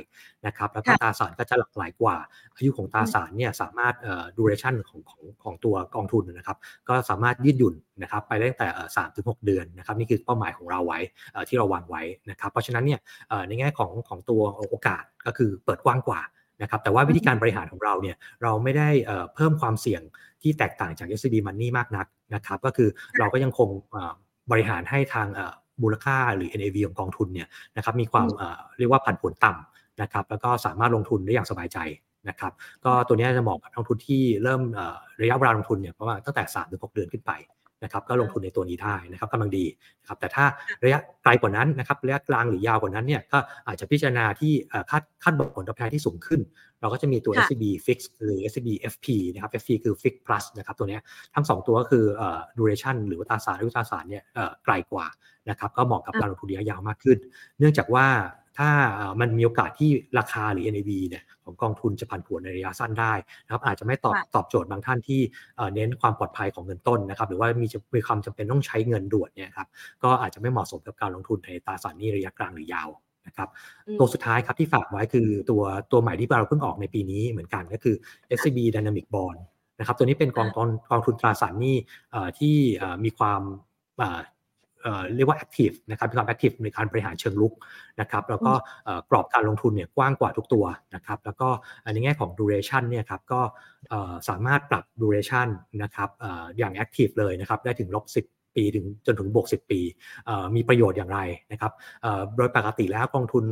[0.46, 2.16] นะครับแล้วก็ตราสารก็จะหลากหลายกว่า
[2.56, 3.94] อายุของตราสารเนี่ยสามารถ
[4.36, 11.00] duration ของของของตัวกองทุนนะครับก็สามารถยืดหยุ่นนะครับไปได้ตั้งแต่สามถึงหเดือนนะครับนี่คือเป้าหมายของเราไว้
[11.48, 13.00] ที่เราวางไว้นะครับเพราะฉะนั้นเนี่ย
[13.48, 16.20] ในแง่ของของตัวโอกาสก็คือเปิดกว้างกว่า
[16.62, 18.88] นะครับแต่ว่าวิธีการบริหารของเราเนี่ยเราไม่ได้
[19.34, 20.02] เพิ่มความเสี่ยง
[20.42, 23.68] ที่แตกต่างจาก SCB Money มากนักนะครับก็คือเราก็ยังคง
[24.50, 25.28] บริหารให้ทาง
[25.82, 28.26] มูลค่าหรือ NAV ของกองทุนเนี่ยนะครับมีความ
[28.78, 31.78] เรียกว่าผันผวนต่ำนะครับแล้วก็สามารถลงทุนได้อย่างสบายใจ
[32.28, 32.52] นะครับ
[32.84, 34.62] ก็ตัวนี้จะเหมาะกับนักลงทุนที่เริ่ม
[35.22, 37.32] ระยะเวลาลงทุนเนี่ยประมาณตั้งแต่3ถึง6เดือนขึ้นไป
[37.82, 39.64] นะครับก็ลงทุนในตัวนี้ได้นะครับกำลังดี
[40.00, 40.44] นะครับแต่ถ้า
[40.84, 44.52] ระยะไกลกว่านั้นนะครับระยะกลางหรือยาวกว่านั้นเนี่ยก็อาจจะพิจารณาที่
[44.90, 46.40] คาดคาดผลตอบแทนที่สูงขึ้น
[46.80, 50.98] เราก็จะมีตัว SCB Fix หรือ SCB FP นะครับ FP คือ Fix Plus นะครับตัวนี้
[51.34, 52.04] ทั้ง 2 ตัวก็คือ
[52.58, 54.22] duration หรือว่าตราสารหรือตราสารเนี่ย
[54.64, 55.06] ไกลกว่า
[55.50, 57.18] นะครับก็เหมาะกับการลงทุนระยะยาวมากขึ้น
[57.58, 58.06] เนื่องจากว่า
[58.58, 58.70] ถ้า
[59.20, 63.12] มันมีโอกาสที่ราคาหรือ NAV เนี่ยของกองทุนจะผันผวนในระยะสั้นได้
[63.44, 65.20] นะครับอาจจะไม่ตอบตอบโจทย์บางท่านที่
[65.74, 69.68] เน้นความปลอดภัยของเงินต้นนะครับหรือว่ามีมีความจำเป็นต้องใช้เงินด่วนเนี่ยครับ
[70.02, 72.88] ก็อาจจะไม่เหมาะสมกับการลงทุนในตราสารนี้ระยะกลางหรือยาว
[73.26, 73.48] นะครับ
[73.98, 77.94] ตัวสุดท้ายครับที่ฝากไว้คือตัวตัวใหม่ที่เราเพิ่งออกในปีนี้เหมือนกันก็คือ
[78.38, 79.38] SCB Dynamic Bond
[79.78, 81.76] นะครับตัวนี้เป็นกองกองกองทุนตราสารหนี้
[82.38, 82.56] ที่
[83.04, 83.42] มีความ
[85.16, 87.52] เรียกว่า active นะครับมีความ active ในการบริหารเชิงลุก
[88.00, 88.52] นะครับแล้วก็
[89.10, 90.64] กรอบการลงทุนเนี่ยกว้างกว่าทุกตัว
[90.94, 91.48] นะครับแล้วก็
[91.92, 93.40] ในแง่ของ duration เนี่ยครับก็
[94.28, 95.48] สามารถปรับ duration
[95.82, 96.08] นะครับ
[96.58, 99.80] อย่าง active เลยนะครับได้ถึงลบ10ปีถึงจนถึงบวก 10 ปี
[100.56, 101.20] มีประโยชน์อย่างไร
[101.52, 101.72] นะครับ
[102.36, 103.44] โดยปกติแล้วกองทุน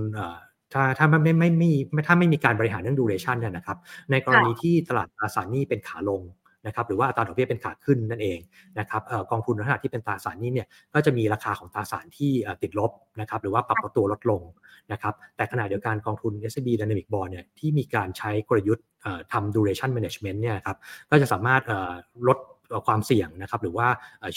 [0.73, 3.79] ถ้าถ้าไม่ไม่ไม่ถ้าไม่มีการบริหารเรื่อง duration เนี่ยนะครับ
[4.11, 6.23] ในกรณีที่ตลาดตราสารหนี้เป็นขาลง
[6.69, 8.39] นะครับหรือว่าอัตราดอกเบี้ยเป็นขาขึ้นนั่นเอง
[8.79, 14.43] นะครับกองทุนในขณะที่เป็นตราสารนี้เนี่ยก็จะมีราคาของตราสารที่ติดลบนะครับหรือว่าปรับตัวลดลง
[14.93, 18.85] นะครับแต่ขณะเดียวกันกองทุน S&P Dynamic Bond เนี่ยที่มีการใช้กลยุทธ์
[19.33, 20.77] ทำ duration management เนี่ยครับ
[21.11, 21.63] ก็จะสามารถ
[22.29, 22.39] ลด
[22.87, 23.89] ความเสี่ยงนะครับหรือว่า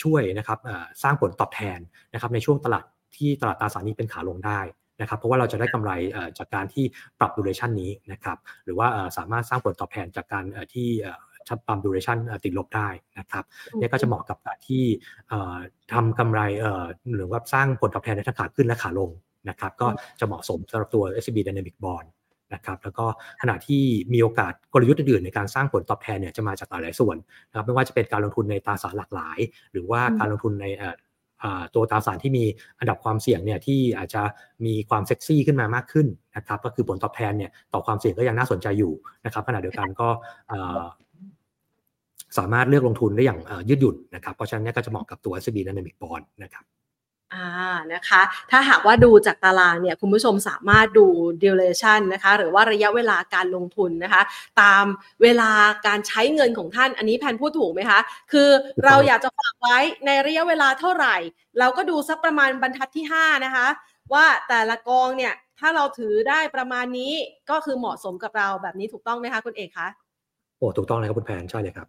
[0.03, 0.59] ช่วยนะครับ
[1.03, 1.79] สร้างผลตอบแทน
[2.13, 2.85] นะครับในช่วงตลาด
[3.17, 4.61] ที่ตลาดตราสารนี้เป็นขาลงได้
[5.01, 5.91] นะครับเพราะว่าเราจะได้กำไร
[6.37, 6.85] จากการที่
[7.19, 10.89] ปรับดูเรชันนี้นะครับหรือว่าสามารถสร้างผลตอบแทนจากการที่
[11.67, 12.87] ปั๊มดูเรชันติดลบได้
[13.19, 13.43] นะครับ
[13.79, 14.83] นี่ก็จะเหมาะกับการที่
[15.93, 16.41] ทำกำไร
[17.15, 19.09] หรือว่าสร้างผลตอบแทนในทั้งขาขึ้นและขาลง
[19.49, 19.87] นะครับก็
[20.19, 22.07] จะเหมาะสมสำหรับตัว SCB Dynamic Bond
[22.53, 23.05] นะครับแล้วก็
[23.41, 27.15] ขณะที่มีโอกาสกลยุทธ์อื่นๆในการสร้างผลตอบแทนเนี่ยจะมาจากหลายส่วน
[27.49, 29.39] นะครับไม่ว่าจะเป็นการลงทุนในตราสารหลากหลาย
[29.71, 30.67] หรือว่าการลงทุนใน
[31.75, 32.43] ตัวตราสารที่มี
[32.79, 34.21] อันดับความเสี่ยงเนี่ยที่อาจจะ
[34.65, 38.93] มีความเซ็กซี่ขึ้นมามากขึ้นนะครับก็คือผลตอบแทนเนี่ยต่อความเสี่ยงก็ยังน่าสนใจอยู่
[39.25, 40.09] นะครับขณะเดียวกันก็
[42.37, 43.39] สามารถเลือกลงทุนได้อย่าง
[43.69, 46.65] ยืดหยุ่นนะครับ เพราะฉะนั้นก็จะเหมาะกับตัว SCB Dynamic Bond นะครับ
[47.35, 47.49] อ่า
[47.93, 51.05] นะคะ ถ้าหากว่าดูจากตารางเนี่ยคุณผู้ชมสามารถดู
[51.43, 54.21] duration นะคะ หรือว่าระยะเวลาการลงทุนนะคะ
[54.61, 54.85] ตาม
[55.21, 55.51] เวลา
[55.87, 57.99] การใช้เงินของท่าน อันนี้แพนพูดถูกไหมคะ
[58.31, 58.49] คือ
[58.85, 61.15] เราอยากจะฝากไว้ในระยะเวลาเท่าไหร่
[61.59, 63.67] เราก็ดูสักประมาณบรรทัดที่ 5 นะคะ
[64.13, 67.13] ว่าแต่ละกองเนี่ย ถ้าเราถือได้ประมาณนี้
[67.49, 69.87] ก็คือเหมาะสมกับเราแบบนี้ถูกต้องไหมคะคุณเอกคะ
[70.57, 71.87] โอ้ถูกต้องเลยครับคุณแพนใช่เลยครับ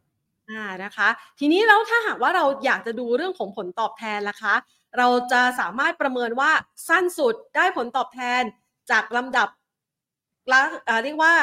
[0.51, 4.55] อ่านะคะ ทีนี้แล้วถ้าหากว่าเราอยากจะดูเรื่องของผลตอบแทนล่ะคะ
[4.99, 6.51] เราจะสามารถประเมินว่า
[6.89, 8.43] สั้นสุดได้ผลตอบแทน
[8.91, 9.49] จากลำดับ
[11.05, 11.35] เรียกว่า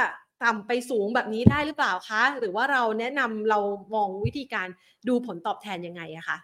[0.44, 3.60] ต่ำไปสูงแบบนี้ได้หรือเปล่าคะ หรือว่าเราแนะนำเรา
[3.94, 4.68] มองวิธีการ
[5.08, 6.38] ดูผลตอบแทนยังไงอะคะ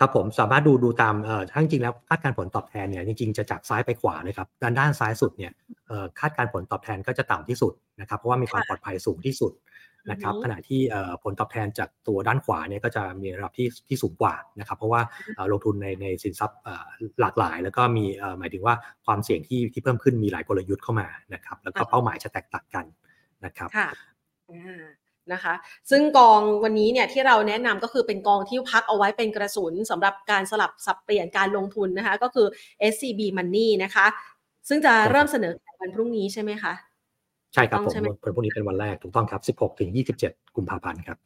[0.00, 5.52] ครับผมสามารถดูดูตามเอ่อทั้งจริงแล้วคาดการผลตอบแทนเนี่ยจริงๆจะจากซ้ายไปขวาเลยครับด้านด้านซ้ายสุดเนี่ย
[5.88, 9.52] เอ่อคาดการผลตอบแทนก็จะต่ำที่สุดนะครับเพราะว่ามีความปลอดภัยสูงที่สุด
[10.10, 10.80] นะครับขณะที่
[11.22, 15.00] ผลตอบแทนจากตัวด้านขวาเนี่ยก็จะมีระดับที่ที่สูงกว่านะครับเพราะว่า
[15.52, 16.58] ลงทุนในในสินทรัพย์
[17.20, 18.04] หลากหลาย แล้วก็มี
[18.38, 18.74] หมายถึงว่า
[19.06, 22.84] ความเสี่ยงที่ที่เพิ่มขึ้นมีหลายกลยุทธ์เข้ามานะครับแล้วก็เป้าหมายจะแตกต่างกัน
[23.44, 23.88] นะครับค่ะ
[25.32, 25.54] นะคะ
[25.90, 32.46] ซึ่งกองวันนี้เนี่ยที่เราแนะนำก็คือเป็นกองที่พักเอาไว้เป็นกระสุนสำหรับการสลับสับเปลี่ยนการลงทุนนะคะก็คือ
[32.92, 34.06] SCB Money นะคะ
[34.68, 36.72] ซึ่งจะเริ่มเสนอวันพรุ่งนี้ใช่ไหมคะ
[37.54, 39.90] ใช่ครับผมวันพรุ่งนี้เป็นวันแรกถูกต้องครับ 16 ถึง
[40.22, 41.18] 27 กุมภาพันธ์ครับ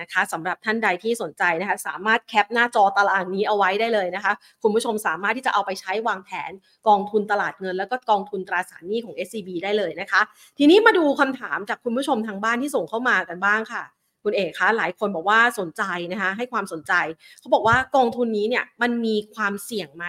[0.00, 6.50] นะคะสำหรับท่านใดที่สนใจนะคะสามารถแคปหน้าจอตารางนี้เอาไว้ได้เลยนะคะ คุณผู้ชมสามารถที่จะเอาไปใช้วางแผน
[6.88, 10.20] กองทุนตลาดเงิน แล้วก็กองทุนตราสารหนี้ของ SCB ได้เลยนะคะ
[10.58, 13.82] ทีนี้มาดูคำถามจากคุณผู้ชมทางบ้านที่ส่งเข้ามากันบ้างค่ะ
[14.24, 16.92] คุณเอกคะหลายคนบอกว่าสนใจนะคะ ให้ความสนใจ
[17.40, 20.04] เขาบอกว่ากองทุนนี้เนี่ยมันมีความเสี่ยงไหม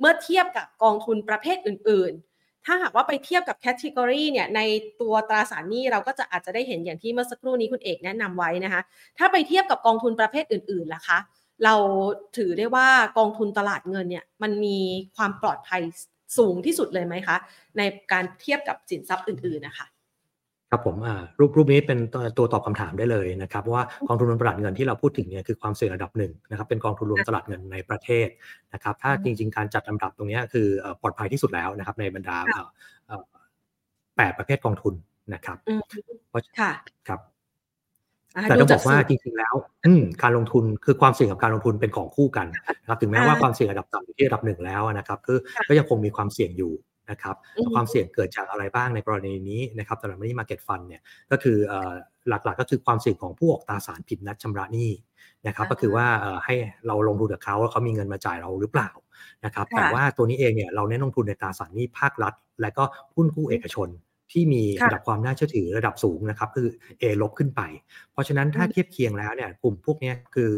[0.00, 2.12] เมื่อเทียบกับกองทุนประเภทอื่น
[2.66, 4.60] ถ้าหากว่าไปเทียบกับแคตตากรีเนี่ยใน
[5.00, 8.82] ตัวตราสารหนี้เราก็จะอาจจะได้เห็นอย่างที่เมื่อสักครู่นี้คุณเอกแนะนำไว้นะคะ
[9.18, 11.18] ถ้าไปเทียบกับกองทุนประเภทอื่นๆล่ะคะ
[11.64, 11.74] เรา
[12.36, 14.78] ถือได้ว่ากองทุนตลาดเงินเนี่ยมันมี
[15.16, 15.82] ความปลอดภัย
[16.38, 17.36] สูงที่สุดเลยไหมคะ
[17.78, 19.86] ในการเทียบกับสินทรัพย์อื่นๆนะคะ
[20.76, 20.98] ครับผม
[21.40, 21.98] รูปรูปนี้เป็น
[22.38, 28.28] ตัวตอบคำถามได้เลยนะครับว่ากองทุนรวมตลาดเงินที่เราพูดถึงเนี่ยคือความเสี่ยงระดับหนึ่งนะครับเป็นกองทุนรวมตลาดเงินในประเทศ
[28.74, 30.66] นะครับถ้าจริง ๆ การจัดลำดับตรงนี้คือ
[31.02, 32.36] ปลอดภัยที่สุดแล้วนะครับในบรรดา
[34.16, 34.94] แปดประเภทกองทุน
[35.34, 35.58] นะครับ
[36.28, 36.70] เพราะค่ะ
[37.08, 37.20] ครับ
[38.48, 39.54] แต่ต้องบอกว่าจริงๆแล้ว
[40.22, 42.46] การลงทุนคือความเสี่ยงกับการลงทุนเป็นของคู่กัน
[42.80, 46.72] นะครับถึงแม้ว่าความเสี่ยงระดับต่ำอยู่ที่ระดับหนึ่งแล้วนะครับ คือก็ยังคงมีความเสี่ยงอยู่
[47.10, 47.36] นะครับ
[47.74, 51.56] ความเสี่ยงเกิดจากอะไรบ้างในกรณีนี้นะครับสำหรับนี่มาเก็ตฟันเนี่ยก็คือ
[52.28, 54.90] หลักๆก็คือความเสี่ยงของผู้ออกตราสารผิดนัดชำระหนี้
[55.46, 56.06] นะครับก็คือว่า
[56.44, 56.54] ให้
[56.86, 58.90] เราลงทุนกับเขาแล้วเขามีเงินมาจ่ายเราหรือเปล่า
[59.44, 63.88] นะครับแต่ว่าตัวนี้เองเนี่ยเราเน้นลงทุนในตราสารหนี้ภาครัฐ และก็หุ้นกู้เอกชน
[64.32, 66.68] ที่มีระดับความน่าเชื่อถือระดับสูงนะครับคือ
[67.00, 67.60] A ลบขึ้นไป
[68.12, 70.50] เพราะฉะนั้นถ้าเทียบเคียงแล้วเนี่ยกลุ่มพวกนี้คือ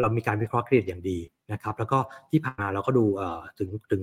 [0.00, 1.18] เรามีการวิเคราะห์เครดิตอย่างดี
[1.52, 1.98] นะครับแล้วก็
[2.30, 3.04] ที่ผ่านมาเราก็ดู
[3.58, 4.02] ถึงถึง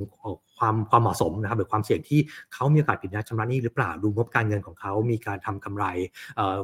[0.58, 2.20] ความความเหมาะสมนะครับหรือความเสี่ยงที่
[2.54, 5.86] เขามีโอกาสผิดนัดชำระหนี้หรือเปล่าดูงบการเงินของเขามีการทำกำไร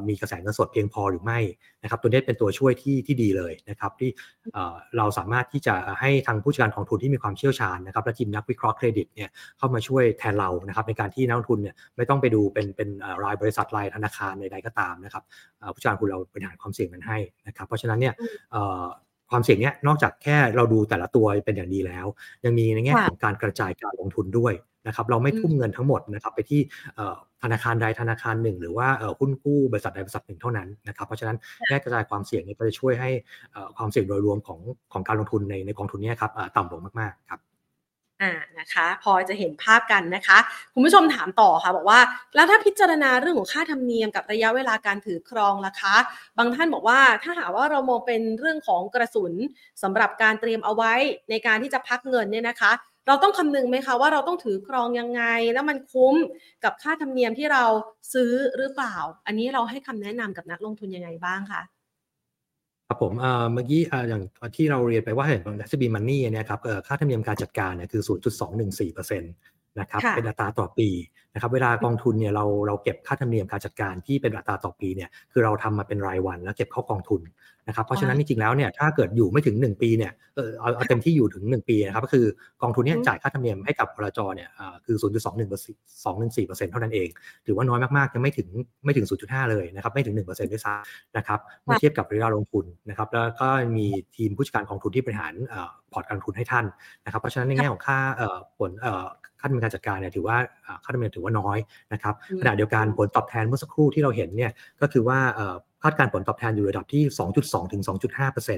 [0.08, 1.40] มีกระแสเงินสดเพียงพอหรือไม่
[1.84, 4.10] นะครับตัวนี้เป็นตัวช่วยที่ที่ดีเลยนะครับที่
[4.98, 12.90] เราสามารถที่จะให้ทางผู้จัดการของทุนที่มีความเชี่ยวชาญนะครับและทีมนักวิเคราะห์เครดิตเนี่ยเข้ามาช่วยแทนเรานะครับในการที่นักลงทุนเนี่ยไม่ต้องไปดูเป็นเป็น
[13.24, 15.24] รายบริษัทรายธนาคารใดๆก็ตามนะครับ
[15.74, 18.14] ผู้จัดการคุณเราบริหารความเสี่ยงมันให้นะครับเพราะฉะนั้นเนี่ย
[19.32, 22.06] ความเสี่ยงเนี้ยนอกจากแค่เราดูแต่ละตัวเป็นอย่างดีแล้ว
[22.46, 24.54] ยังมีในแง่ค่ะของการกระจายการลงทุนด้วย
[24.88, 26.62] นะครับเราไม่อืมทุ่มเงินทั้งหมดนะครับไปที่
[26.96, 33.10] เอ่อธนาคารใดธนาคารหนึ่ง หรือว่าเอ่อหุ้นกู้บริษัทใดบริษัทหนึ่งเท่านั้นนะครับเพราะฉะนั้นแง่กระจายความเสี่ยงเนี่ยก็จะช่วยให้
[33.52, 34.60] เอ่อความเสี่ยงโดยรวมของ
[34.94, 37.40] ของการลงทุนในในกองทุนเนี้ครับเอ่อต่ำลงมากๆครับ
[38.22, 40.38] อ่านะคะพอจะเห็นภาพกันนะคะ
[40.74, 42.00] คุณผู้ชมถามต่อค่ะบอกว่า
[42.36, 45.96] แล้วถ้าพิจารณาเรื่องของค่าธรรมเนียมกับระยะเวลาการถือครองล่ะคะ
[46.38, 49.34] บางท่านบอกว่าถ้าหากว่าเรามองเป็นเรื่องของกระสุน
[49.84, 50.94] สำหรับการเตรียมเอาไว้
[51.30, 52.72] ในการที่จะพักเงินเนี่ยนะคะ
[53.08, 56.16] เราต้องคำนึงไหมคะว่าเราต้องถือครองยังไง แล้วมันคุ้ม
[56.64, 57.64] กับค่าธรรมเนียมที่เรา
[58.14, 58.96] ซื้อหรือเปล่า
[59.26, 61.62] อันนี้เราให้คำแนะนำกับนักลงทุนยังไงบ้างคะ
[62.92, 64.24] ครับผมเอ่อเมื่อกี้เอ่ออย่าง
[64.56, 70.90] ที่เราเรียนไปว่าเห็นของ SB Money เนี่ยครับเอ่อค่าธรรมเนียมการจัดการเนี่ยคือ 0.214%นะครับค่ะเป็นอัตราต่อปี
[71.34, 77.22] นะครับเวลากองทุนเนี่ยเราเราเก็บค่าธรรมเนียมการจัดการที่เป็นอัตราต่อปีเนี่ยคือเราทำมาเป็นรายวันแล้วเก็บเข้ากองทุน
[77.68, 82.26] นะครับเพราะฉะนั้นจริงๆแล้วเนี่ยถ้าเกิดอยู่ไม่ถึง 1 ปีเนี่ยเออเอาเอาเต็มที่อยู่ถึง 1 ปีนะครับก็คือ
[82.62, 87.10] กองทุนเนี่ยอืมจ่ายค่าธรรมเนียมให้กับบลจเนี่ยเอ่อคือ 0.21%214% เท่านั้นเอง
[87.46, 88.48] ถือว่าน้อยมากๆยังไม่ถึง
[88.86, 93.48] ไม่ถึง 0.5 เลยนะครับไม่ถึง 1%ด้วยซ้ำนะครับเมื่อเทียบกับระยะลงทุนนะครับแล้วก็
[93.78, 96.66] มีทีมผู้จัดการกองทุนที่บริหารเอ่อพอร์ตการลงทุนให้ท่าน
[97.06, 99.06] นะครับเพราะฉะนั้นในแง่ของค่าเอ่อผลเอ่อ
[99.40, 101.58] ค่าดำเนินการจัดการเนี่ยถือว่าเอ่อค่าดำเนินถือว่าน้อย
[101.94, 107.04] นะครับอืมขณะเดียวกันผลตอบแทนเมื่อสักครู่ที่เราเห็นเนี่ยก็คือว่าเอ่อคาดการณ์ผลตอบแทนอยู่ระดับที่
[107.40, 108.58] 2.2 ถึง 2.5%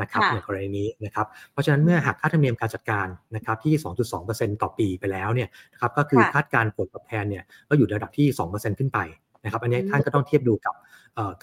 [0.00, 3.06] นะครับค่ะในกรณีนี้นะครับเพราะฉะนั้นเมื่อหักค่าธรรมเนียมการจัดการ
[3.36, 3.74] นะครับที่
[4.18, 8.26] 2.2%ต่อปีไปแล้วเนี่ยนะครับก็คือค่ะคาดการณ์ผลตอบแทนเนี่ยก็อยู่ระดับที่
[8.58, 8.98] 2%ขึ้นไป
[9.44, 10.93] นะครับอันนี้อืมท่านก็ต้องเทียบดูกับเอ่อ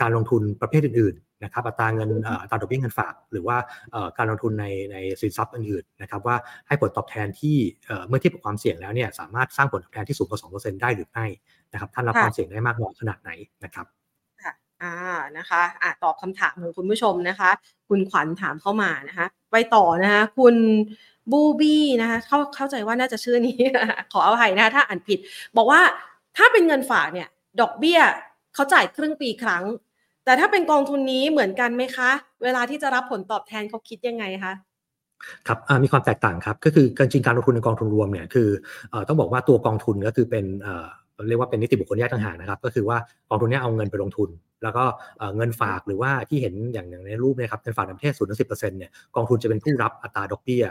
[0.02, 3.58] การลงทุนประเภทอื่นๆนะครับอัตราเงินเอ่ออัตราดอกเบี้ยเงินฝาก หรือว่า
[3.92, 6.36] เอ่อการลงทุนในในสินทรัพย์อื่นๆนะครับว่า
[6.68, 7.58] ให้ผลตอบแทนที่
[7.88, 11.26] เอ่อเมื่อเทียบกับความเสี่ยงแล้วเนี่ยสามารถสร้างผลตอบแทนที่สูงกว่า2%ได้หรือไม่
[11.72, 13.32] นะครับท่านรับค่ะความเสี่ยงได้มากน้อยขนาดไหน
[13.64, 13.86] นะครับ
[14.44, 14.94] ค่ะอ่า
[15.38, 17.50] นะคะอ่าตอบคำถามของคุณผู้ชมนะคะ
[17.90, 20.56] คุณขวัญถามเข้ามานะคะไปต่อนะคะคุณ
[21.32, 23.58] บูบี้นะคะเข้าเข้าใจว่าน่าจะชื่อนี้
[24.14, 25.20] ขออภัยนะคะถ้าอ่านผิด
[25.58, 25.82] บอกว่า
[26.38, 27.28] ถ้าเป็นเงินฝากเนี่ย
[27.62, 28.00] ดอกเบี้ย
[28.54, 29.64] เขาจ่ายครึ่งปีครั้ง
[30.26, 32.10] แต่ถ้าเป็นกองทุนนี้เหมือนกันไหมคะ
[32.44, 34.54] เวลาที่จะรับผลตอบแทนเขาคิดยังไงคะ
[35.48, 38.50] ครับมีความแตกต่างครับ ก็คือการจริงการลงทุนในกองทุนรวมเนี่ยคือ
[38.94, 40.46] อต้องบอกว่าตัวกองทุนก็คือเป็น
[41.28, 42.98] เรียกว่าเป็นนิติบุคคลแยกต่างหากนะครับ ก็คือว่า
[43.30, 44.30] กองทุนนี้เอาเงินไปลงทุน
[44.64, 44.84] แล้วก็
[45.36, 50.64] เงินฝากหรือว่าที่เห็นอย่างอย่างในรูปนะครับเงินฝากในประเทศศูนย์ถึงสิบเปอร์เซ็นต์เนี่ยกองทุนจะเป็นผู้รับอัตราดอกเบี้ย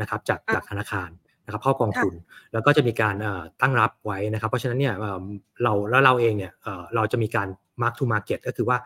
[0.00, 1.10] นะครับจากจากธนาคาร
[1.44, 2.14] นะครับเข้ากองทุน
[2.52, 5.22] แล้วก็จะมีการเอ่อตั้งรับไว้นะครับ เพราะฉะนั้นเนี่ยเอ่อ
[5.62, 7.48] เราแล้วเราเองเนี่ยเอ่อเราจะมีการ
[7.82, 8.76] mark to market ก็คือว่า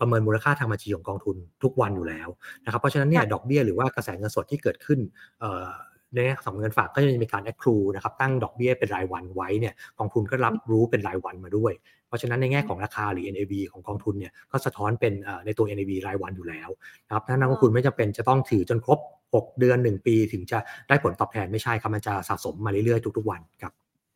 [0.00, 2.28] ประเมินมูลค่าทางบัญชีของกองทุนทุกวันอยู่แล้ว
[2.64, 5.00] นะครับเพราะฉะนั้นเนี่ยค่ะดอกเบี้ยหรือว่ากระแสเงินสดที่เกิดขึ้น
[5.40, 5.66] เอ่อ
[6.14, 11.72] ในแง่ของเงินฝากก็จะมีการ accrue นะครับตั้งดอกเบี้ยเป็นรายวันไว้เนี่ยกองทุนก็รับรู้เป็นรายวันมาด้วย
[12.08, 16.68] เพราะฉะนั้นในแง่ของราคาหรือ NAV ของกองทุนเนี่ยก็สะท้อนเป็นเอ่อในตัว NAV รายวันอยู่แล้ว
[17.06, 18.98] นะครับถ้านักลงทุนไม่จำเป็นจะต้องถือจนครบ
[19.34, 20.58] 6 เดือน 1 ปีถึงจะ
[20.88, 23.72] ได้ผลตอบแทนไม่ใช่ครับมันจะสะสมมาเรื่อยๆทุกๆวันครับ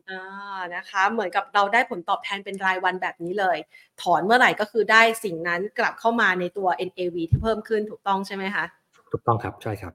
[0.09, 0.23] อ่า
[0.75, 3.57] นะคะ เหมือนกับเราได้ผลตอบแทนเป็นรายวันแบบนี้เลย
[4.03, 8.65] ถอนเมื่อไหร่ก็คือได้สิ่งนั้นกลับเข้ามาในตัว NAV ที่เพิ่มขึ้นถูกต้องใช่ไหมคะ
[9.13, 9.93] ถูกต้องครับใช่ครับ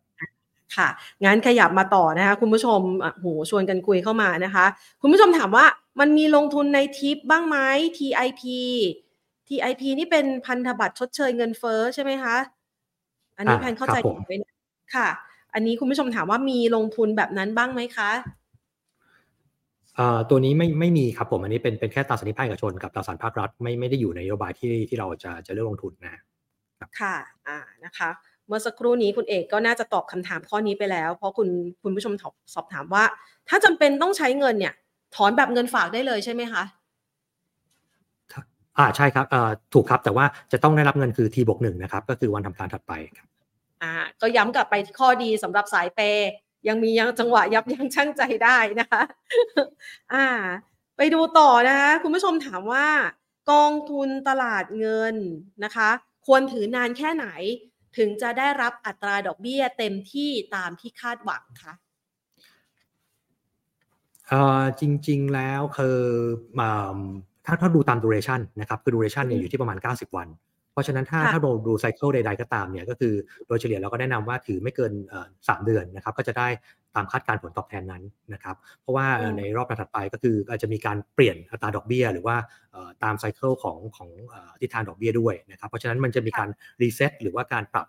[0.76, 0.88] ค่ะ
[1.26, 4.66] งั้นขยับมาต่อนะคะ คุณผู้ชมอะโหชวนกันคุยเข้ามานะคะ
[5.02, 5.66] คุณผู้ชมถามว่า
[6.00, 7.58] มันมีลงทุนในทิปบ้างไหม
[7.98, 8.42] TIP
[9.48, 12.36] TIP นี่เป็นพันธบัตรชดเชยเงินเฟ้อใช่ไหมคะ
[13.38, 14.54] อันนี้อ่าแพนเข้าใจครับผมถูกไหมเนี่ย
[14.96, 15.08] ค่ะ
[15.54, 18.10] อันนี้คุณผู้ชมถามว่ามีลงทุนแบบนั้นบ้างไหมคะ
[19.96, 26.22] เอ่อตัวนี้ไม่ไม่มีครับผมอันนี้เป็นเป็นแค่ตราสารหนี้ภาคเอกชนกับตราสารภาครัฐไม่ไม่ได้อยู่ในนโยบายที่ที่เราจะจะเลือกลงทุนนะ
[27.00, 27.16] ค่ะ
[27.48, 28.10] อ่านะคะ
[28.48, 31.48] เมื่อสักครู่นี้คุณเอกก็น่าจะตอบคำถามข้อนี้ไปแล้ว เพราะคุณ
[31.84, 32.24] คุณผู้ชมถ
[32.54, 33.04] สอบถามว่า
[33.50, 34.74] ถ้าจำเป็นต้องใช้เงินเนี่ย
[35.16, 36.64] ถอนแบบเงินฝากได้เลยใช่ไหมคะ
[38.78, 43.28] อ่าใช่ครับเอ่อถูกครับแต่ว่าจะต้องได้รับเงินคือ T บวกหนึ่งนะครับ ก็คือวันทำการถัดไปครับ
[43.82, 46.30] อ่าก็ย้ำกลับไปที่ข้อดีสำหรับสายเปย์
[46.68, 49.02] ยังมียังจังหวะยับยั้งชั่งใจได้นะคะ
[50.14, 50.28] อ่า
[50.98, 52.88] ไปดูต่อนะคะคุณผู้ชมถามว่า
[53.52, 55.16] กองทุนตลาดเงิน
[55.64, 55.90] นะคะ
[56.26, 57.28] ควรถือนานแค่ไหน
[57.98, 61.74] ถึงจะได้รับอัตราดอกเบี้ยเต็มที่ตามที่คาดหวังคะ
[64.28, 66.00] เออจริง ๆ แล้วคือ
[67.46, 70.28] ถ้าถ้าดูตาม duration นะครับคือ duration เนี่ยอยู่ที่ประมาณ 90 วัน
[70.78, 73.14] ราะฉะนั้นถ้าค่ะถ้าเราดูไซเคิลใดๆก็ตามเนี่ยก็คือ
[73.48, 76.48] โดยเฉลี่ยเราก็แนะนำว่าถือไม่เกินเอ่อสามเดือนนะครับก็จะได้
[76.96, 78.04] ตามคาดการณ์ผลตอบแทนนั้น
[78.34, 82.36] นะครับเพราะว่าอืมในรอบถัดไปก็คืออาจจะมีการเปลี่ยนอัตราดอกเบี้ย หรือว่า
[82.72, 86.50] เอ่อตาม cycle ของของเอ่อทิศทางดอกเบี้ยด้วยนะครับเพราะฉะนั้นมันจะมีการ
[86.82, 87.88] reset หรือว่าการปรับ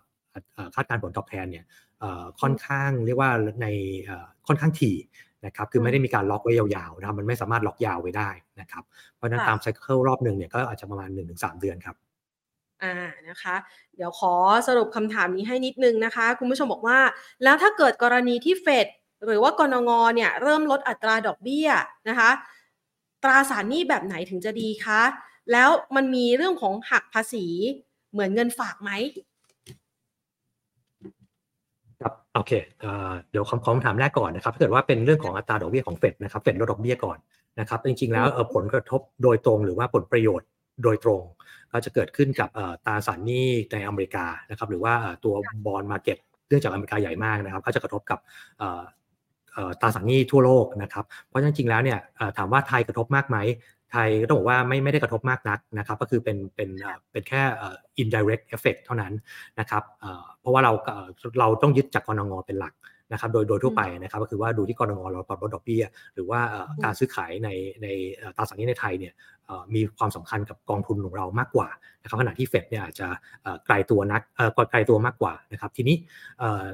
[0.55, 1.65] เอ่อคาดการณ์ผลตอบแทนเนี่ย
[1.99, 3.29] เอ่อค่อนข้างเรียกว่า
[3.61, 3.67] ใน
[4.05, 4.97] เอ่อค่อนข้างถี่
[5.45, 8.29] นะครับคือไม่ได้มีการล็อกไว้ยาวๆนะครับมันไม่สามารถล็อกยาวไว้ได้
[8.61, 8.83] นะครับ
[9.15, 11.95] เพราะฉะนั้นค่ะตาม cycle รอบหนึ่งเนี่ยก็อาจจะประมาณ1-3 เดือนครับ
[12.83, 12.95] อ่า
[13.29, 13.55] นะคะ
[13.95, 14.33] เดี๋ยวขอ
[14.67, 16.99] สรุปคำถามนี้ให้นิดนึงนะคะ คุณผู้ชมบอกว่า
[17.43, 18.87] แล้วถ้าเกิดกรณีที่เฟด
[19.25, 21.69] หรือว่ากรงงเนี่ยเริ่มลดอัตราดอกเบี้ย
[22.09, 22.29] นะคะ
[23.23, 25.01] ตราสารหนี้แบบไหนถึงจะดีคะ
[25.51, 27.45] แล้วมันมีเรื่องของหักภาษี
[28.11, 28.91] เหมือนเงินฝากไหม
[32.01, 32.51] ครับโอเค
[32.81, 37.17] เอ่อเดี๋ยวคำคำถามแรกก่อนนะครับถ้าเกิดว่าเป็นเรื่องของอัตราดอกเบี้ยของเฟดนะครับเฟดลดดอกเบี้ยก่อน
[37.59, 40.47] นะครับจริงๆแล้วเอ่อผลกระทบโดยตรงหรือว่าผลประโยชน์
[40.83, 41.21] โดยตรง
[41.71, 45.33] ก็จะเกิดขึ้นกับเอ่อตราสารหนี้ในอเมริกานะครับหรือว่าเอ่อตัว
[45.65, 46.17] บอลมาเก็ต
[46.47, 48.19] เนื่องจากอเมริกาใหญ่มากนะครับ ก็จะกระทบกับ
[48.59, 48.81] เอ่อ
[49.53, 53.37] เอ่อตราสารหนี้ทั่วโลกนะครับเพราะฉะนั้นจริงๆแล้วเนี่ยเอ่อถามว่าไทยกระทบมากไหม
[53.91, 59.13] ไทยก็ต้องบอกว่าไม่ไม่ได้กระทบมากนักนะครับ ก็คือเป็นเป็นเอ่อเป็นแค่เอ่อ indirect effect เท่านั้น
[59.59, 61.07] นะครับเอ่อเพราะว่าเราเอ่อ
[61.39, 62.73] เราต้องยึดจากกรงงเป็นหลัก
[63.11, 65.83] นะครับโดยโดยทั่วไปนะครับก็คือว่าดูที่กรงงเราปรับลดดอกเบี้ย
[66.13, 67.49] หรือว่าเอ่อการซื้อขายใน
[67.83, 69.13] ในเอ่อตราสารหนี้ในไทยเนี่ย
[69.45, 71.67] เอ่อมีความสำคัญกับกองทุนของเรามากกว่า
[72.01, 73.07] นะครับขณะที่เฟดเนี่ยอาจจะ
[73.41, 75.95] เอ่อไกลตัวนักเอ่อไกลตัวมากกว่านะครับทีนี้
[76.39, 76.65] เอ่อ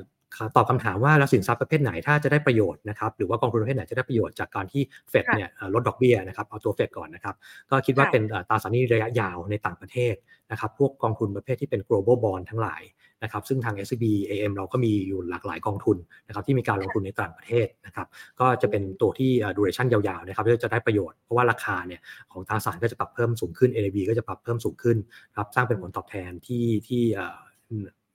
[0.55, 7.35] ตอบคำถามว่าแล้วสินทรัพย์ประเภทไหนถ้าจะได้ประโยชน์นะครับหรือว่ากองทุนประเภทไหนจะได้ประโยชน์จากการที่เฟดเนี่ยเอ่อลดดอกเบี้ยนะครับเอาตัวเฟดก่อนนะครับ
[7.69, 10.15] ก็คิดว่าค่ะเป็นเอ่อตราสารหนี้ระยะยาวในต่างประเทศ
[10.51, 12.81] นะครับพวกกองทุนประเภทที่เป็น global bond ทั้งหลาย
[13.23, 18.07] นะครับซึ่งทาง SCB AM เราก็มีอยู่หลากหลายกองทุนนะครับที่มีการลงทุนในต่างประเทศนะครับ
[18.39, 24.97] ก็จะเป็นตัวที่เอ่อ duration ยาวๆนะครับที่จะได้ประโยชน์เพราะว่าราคาเนี่ยของตราสารก็จะปรับเพิ่มสูงขึ้น NAV ก็จะปรับเพิ่มสูงขึ้น
[25.35, 27.37] ครับสร้างเป็นผลตอบแทนที่ที่เอ่อ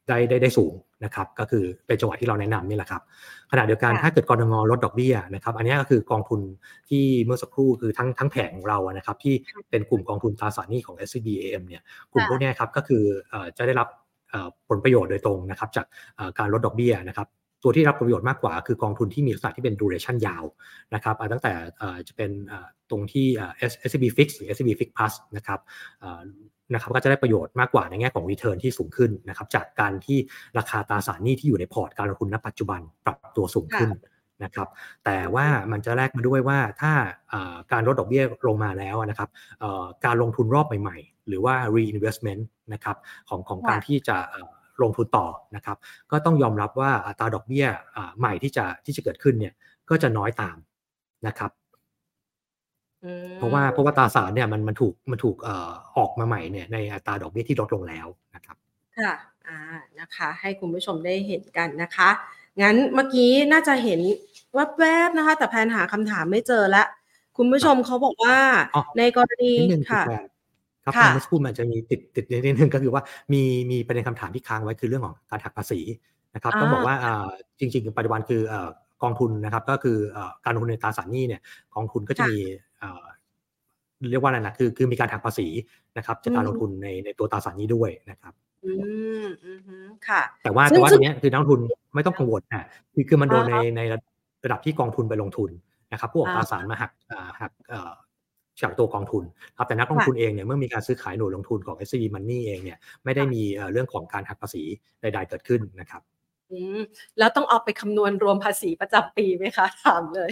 [0.09, 0.72] ได้ได้ได้สูง
[1.05, 3.03] นะครับก็คือเป็นจังหวะที่เราแนะนำนี่แหละครับ
[3.53, 6.40] ขณะเดียวกันค่ะถ้าเกิดกรงงลดดอกเบี้ยนะครับอันนี้ก็คือกองทุน
[6.88, 9.34] ที่เมื่อสักครู่คือทั้งทั้งแผงของเราอะนะครับที่
[9.70, 11.82] เป็นกลุ่มกองทุนตราสารหนี้ของ SCB AM เนี่ย
[12.12, 13.88] กลุ่มค่ะพวกเนี้ยครับก็คือเอ่อจะได้รับ
[14.30, 15.86] เอ่อผลประโยชน์โดยตรงนะครับจาก
[16.16, 17.28] เอ่อการลดดอกเบี้ยนะครับ
[17.62, 20.44] ตัวที่รับประโยชน์มากกว่าคือกองทุนที่มีลักษณะที่เป็น duration ยาว
[20.94, 23.52] นะครับอ่าตั้งแต่เอ่อจะเป็นเอ่อตรงที่เอ่อ
[23.88, 25.61] SCB Fix หรือ SCB Fix Plus นะครับ
[26.00, 26.22] เอ่อ
[26.74, 30.18] นะครับก็จะได้ประโยชน์มากกว่าในแง่ของ return ที่สูงขึ้นนะครับจากการที่
[30.58, 33.90] ราคาตราสารหนี้ที่อยู่ในพอร์ตการลงทุนณปัจจุบันปรับตัวสูงขึ้น
[34.44, 34.68] นะครับ
[35.04, 36.92] แต่ว่ามันจะแลกมาด้วยว่าถ้า
[37.30, 39.28] เอ่อการลดดอกเบี้ยลงมาแล้วนะครับ
[39.61, 42.42] เอ่อการลงทุนรอบใหม่ ๆ หรือว่า reinvestment
[42.72, 42.96] นะครับ
[43.28, 44.50] ของของการค่ะที่จะเอ่อ
[44.82, 45.26] ลงทุนต่อ
[45.56, 45.76] นะครับ
[46.10, 47.66] ก็ต้องยอมรับว่าอัตราดอกเบี้ย
[47.96, 49.54] อ่าใหม่ที่จะที่จะเกิดขึ้นเนี่ย
[49.90, 50.56] ก็จะน้อยตาม
[51.26, 51.50] นะครับ
[53.04, 58.56] อืมเพราะว่าเพราะว่าตราสารเนี่ยมันมันถูกมันถูกเอ่อออกมาใหม่เนี่ยในอัตราดอกเบี้ยที่ลดลงแล้วนะครับ
[58.98, 59.12] ค่ะ
[59.48, 59.58] อ่า
[60.00, 62.10] นะคะ ให้คุณผู้ชมได้เห็นกันนะคะ
[62.62, 64.00] งั้นเมื่อกี้น่าจะเห็น
[64.78, 66.84] แวบๆนะคะ แต่แพนหาคำถามไม่เจอละ
[67.36, 68.36] คุณผู้ชมเขาบอกว่า
[68.74, 70.02] อ๋อในกรณีนิดนึงค่ะ
[70.91, 75.80] ณแพนครับค่ะเมื่อสักครู่มันจะมีติดติดนิดนึงก็คือว่ามีมีประเด็นคำถามที่ค้างไว้คือเรื่องของการหักภาษี
[76.34, 77.26] นะครับอ่าต้องบอกว่าอ่า
[77.59, 78.68] จริงๆปัจจุบันคือเอ่อ
[79.03, 81.41] กองทุนนะครับก็คือเอ่อการลงทุนในตราสารหนี้เนี่ย
[81.74, 82.38] กองทุนก็จะมี
[82.78, 83.05] เอ่อ
[84.11, 85.47] เรียกว่าอะไรนะคือคือมีการหักภาษี
[85.99, 88.34] นะครับจากการลงทุนในในตัวตราสารหนี้ด้วยนะครับ
[88.64, 88.72] อื
[89.24, 89.76] มอืมฮึ
[90.09, 91.61] ค่ะ แต่ว่าซึ่งแต่ว่าซึ่ตงรงเนี้ยคือนักลงทุน
[91.95, 92.64] ไม่ต้องกังวลอะ
[92.95, 93.80] คือคือมันโดนในอ่าฮะใน
[94.45, 95.51] ระดับที่กองทุนไปลงทุน
[95.93, 97.93] นะครับ ผู้ออกอ่าตราสารมาหักอ่าหักเอ่อ
[98.62, 99.24] จากตัวกองทุน
[99.56, 104.62] ครับแต่นักลงทุนเองเนี่ยเมื่อมีการซื้อขายหน่วยลงทุนของ SCB Money เองเนี่ยไม่ได้มีเอ่อเรื่องของการหักภาษี
[105.00, 106.02] ใดๆเกิดขึ้นนะครับ
[106.50, 106.78] อืม
[107.18, 110.30] แล้วต้องเอาไปคำนวณรวมภาษีประจำปีไหมคะถามเลย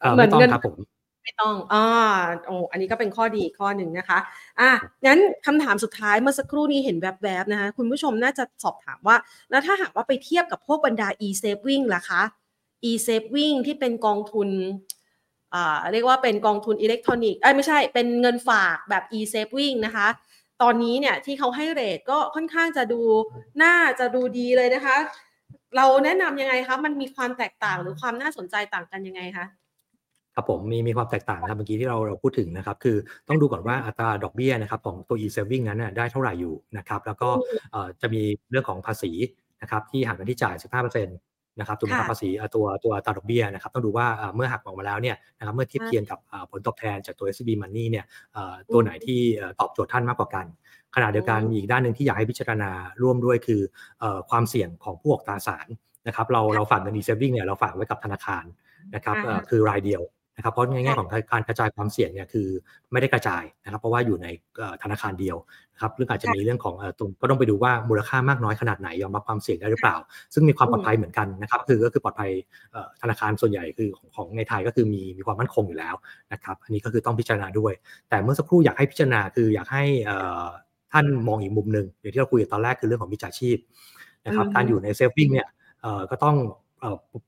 [0.00, 0.76] เอ่อเหมืไม่อนต้องเงินครับผม
[1.22, 1.84] ไม่ต้องอ่า
[2.46, 4.18] โอ้อันนี้ก็เป็นข้อดีอีกข้อหนึ่งนะคะ
[4.60, 4.70] อะ
[5.06, 9.16] งั้นคำถามสุดท้ายเมื่อสักครู่นี้เห็นแวบๆนะคะ คุณผู้ชมน่าจะสอบถามว่า
[9.50, 12.22] แล้วถ้าหากว่าไปเทียบกับพวกบรรดา e-saving ล่ะคะ
[12.90, 14.97] e-saving ที่เป็นกองทุนอ่า
[15.92, 20.08] เรียกว่าเป็นกองทุนอิเล็กทรอนิกส์เอ้ยไม่ใช่เป็นเงินฝากแบบ e-saving นะคะ
[20.62, 23.00] ตอนนี้เนี่ยที่เขาให้เรทก็ค่อนข้างจะดู
[23.62, 24.96] น่าจะดูดีเลยนะคะ
[25.76, 29.46] เราแนะนำยังไงคะ มันมีความแตกต่างหรือความน่าสนใจต่างกันยังไงคะ
[30.34, 32.96] ครับผมมีมีความแตกต่างนะครับเมื่อกี้ที่เราเราพูดถึงนะครับคือ
[33.28, 37.28] ต้องดูก่อนว่าอัตราดอกเบี้ยนะครับของตัว e-saving นั้นนะได้เท่าไหร่อยู่นะครับแล้วก็
[37.72, 39.12] เอ่อจะมีเรื่องของภาษี
[39.62, 50.46] นะครับที่หักกันที่จ่าย 15%นะครับถูกไหมครับค่ะภาษีเอ่อตัวตัวอัตราดอกเบี้ยนะครับต้องดูว่าเอ่อเมื่อหักออกมาแล้วเนี่ยนะครับเมื่อเทียบเคียงกับเอ่อผลตอบแทนจากตัว SCB Money เนี่ยเอ่อตัวไหนที่เอ่อตอบโจทย์ท่านมากกว่ากัน
[50.94, 52.70] ขณะเดียวกันอืมมีอีกด้านหนึ่งที่อยากให้พิจารณา
[53.02, 53.60] ร่วมด้วยคือ
[54.00, 55.68] เอ่อความเสี่ยงของผู้ออกตราสาร
[56.06, 58.44] นะครับเราเราฝากเงิน e-saving เนี่ยเราฝากไว้กับธนาคาร
[58.94, 60.02] นะครับเอ่ออ่าฮะคือรายเดียว
[60.38, 62.48] นะครับเพราะในแง่ของการกระจายความเสี่ยงเนี่ยคือ
[62.92, 64.26] ไม่ได้กระจายนะครับ เพราะว่าอยู่ใน
[64.58, 65.36] เอ่อธนาคารเดียว
[65.74, 69.96] นะครับเรื่องอาจจะมีเรื่องของเอ่อตรงก็ต้องไปดูว่ามูลค่ามากน้อยขนาดไหนยอมรับความเสี่ยงได้หรือเปล่า
[70.34, 72.30] ซึ่งมีความปลอดภัยเหมือนกันนะครับคือก็คือปลอดภัย
[72.72, 75.94] เอ่อธนาคารส่วนใหญ่คือของของในไทยก็คือมีมีความมั่นคงอยู่แล้ว
[76.32, 77.72] นะครับอันนี้ก็คือต้องพิจารณาด้วย
[78.08, 80.44] แต่เมื่อสักครู่อยากให้พิจารณาคืออยากให้เอ่อ
[80.92, 83.58] ท่านมองอีกมุมหนึ่งอย่างที่เราคุยกันตอนแรกคือเรื่องของมิจฉาชีพ
[84.26, 85.48] นะครับอืมการอยู่ในเซฟวิ่งเนี่ย
[85.82, 86.36] เอ่อก็ต้อง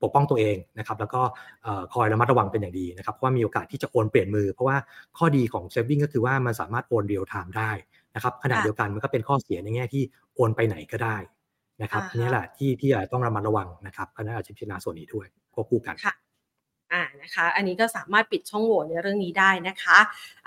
[0.03, 1.23] ปกป้องตัวเองนะครับแล้วก็
[1.95, 4.77] คอยระมัดระวังเป็นอย่างดีนะครับเพราะว่ามีโอกาสที่จะโอนเปลี่ยนมือ เพราะว่า
[5.19, 7.71] ข้อดีของ saving ก็คือว่ามันสามารถโอน real time ได้
[8.15, 10.03] นะครับขณะเดียวกันมันก็เป็นข้อเสียในแง่ที่
[10.35, 11.17] โอนไปไหนก็ได้
[11.83, 16.15] นะครับนี่แหละที่ที่ต้องระมัดระวังนะครับคณะอาชีพพิจารณาส่วนนี้ด้วยควบคู่กันค่ะ
[16.93, 19.99] อ่านะคะ อันนี้ก็สามารถปิดช่องโหว่ในเรื่องนี้ได้นะคะ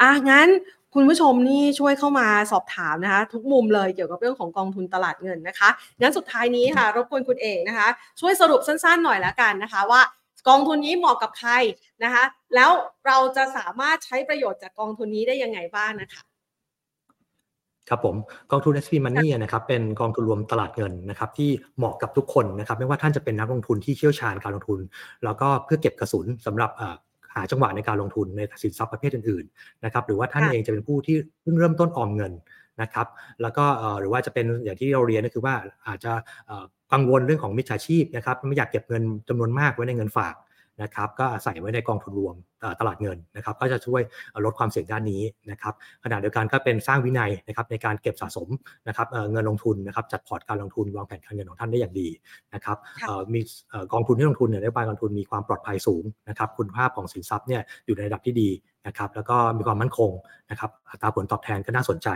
[0.01, 0.47] อะงั้น
[0.93, 5.69] คุณผู้ชมนี่ช่วยเข้ามาสอบถามนะคะ ทุกมุมเลยเกี่ยวกับเรื่องของกองทุนตลาดเงินนะคะ
[6.01, 7.87] งั้นสุดท้ายนี้ค่ะ รบกวนคุณเอกนะคะ
[8.19, 10.01] ช่วยสรุปสั้นๆหน่อยละกันนะคะว่า
[10.49, 11.51] กองทุนนี้เหมาะกับใคร
[12.03, 12.23] นะคะ
[12.55, 12.69] แล้ว
[13.07, 16.21] เราจะสามารถใช้ประโยชน์จากกองทุนนี้ได้ยังไงบ้างนะคะ
[17.89, 18.15] ครับผม
[18.51, 24.79] กองทุน SP Money นะครับเป็นกองทุนรวมตลาดเงินนะครับที่เหมาะกับทุกคนนะครับไม่ว่าท่านจะเป็นนักลงทุนที่เชี่ยวชาญการลงทุน
[25.23, 26.71] แล้วก็เพื่อเก็บกระสุนสำหรับ
[27.36, 32.34] หาจังหวะในการลงทุนในสินทรัพย์ประเภทอื่นๆนะครับหรือว่าท่านเองจะเป็นผู้ที่เพิ่งเริ่มต้นออมเงิน
[32.81, 33.07] นะครับ
[33.41, 33.65] แล้วก็
[33.99, 35.55] หรือว่าจะเป็นอย่างที่เราเรียนก็คือว่า
[35.88, 36.11] อาจจะ
[36.93, 40.36] กังวลเรื่องของมิจฉาชีพนะครับไม่อยากเก็บเงินจำนวนมากไว้ในเงินฝาก
[40.82, 42.36] นะครับก็ใส่ไว้ในกองทุนรวม
[42.80, 44.01] ตลาดเงินนะครับก็จะช่วย
[44.45, 45.21] ลดความเสี่ยงด้านนี้
[45.51, 48.49] นะครับขณะเดียวกันก็เป็นสร้างวินัยนะครับในการเก็บสะสม
[48.88, 52.07] นะครับเงินลงทุนนะครับจัดพอร์ตการลงทุนวางแผนการเงินของท่านได้อย่างดี
[52.53, 52.78] นะครับ
[53.34, 53.39] มี
[53.93, 58.49] กองทุนที่ลงทุนเนี่ยนโยบายกองทุนมีความปลอดภัยสูงนะครับคุณภาพของสินทรัพย์เนี่ยอยู่ในระดับที่ดี
[58.88, 60.11] นะครับแล้วก็มีความมั่นคง
[60.49, 62.09] นะครับอัตราผลตอบแทนก็น่าสนใจ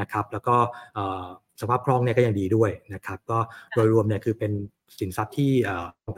[0.00, 0.56] นะครับแล้วก็
[1.60, 3.38] สภาพคล่องเนี่ยก็ยังดีด้วยนะครับก็
[3.74, 4.52] โดยรวมเนี่ยคือเป็น
[4.98, 5.52] สินทรัพย์ที่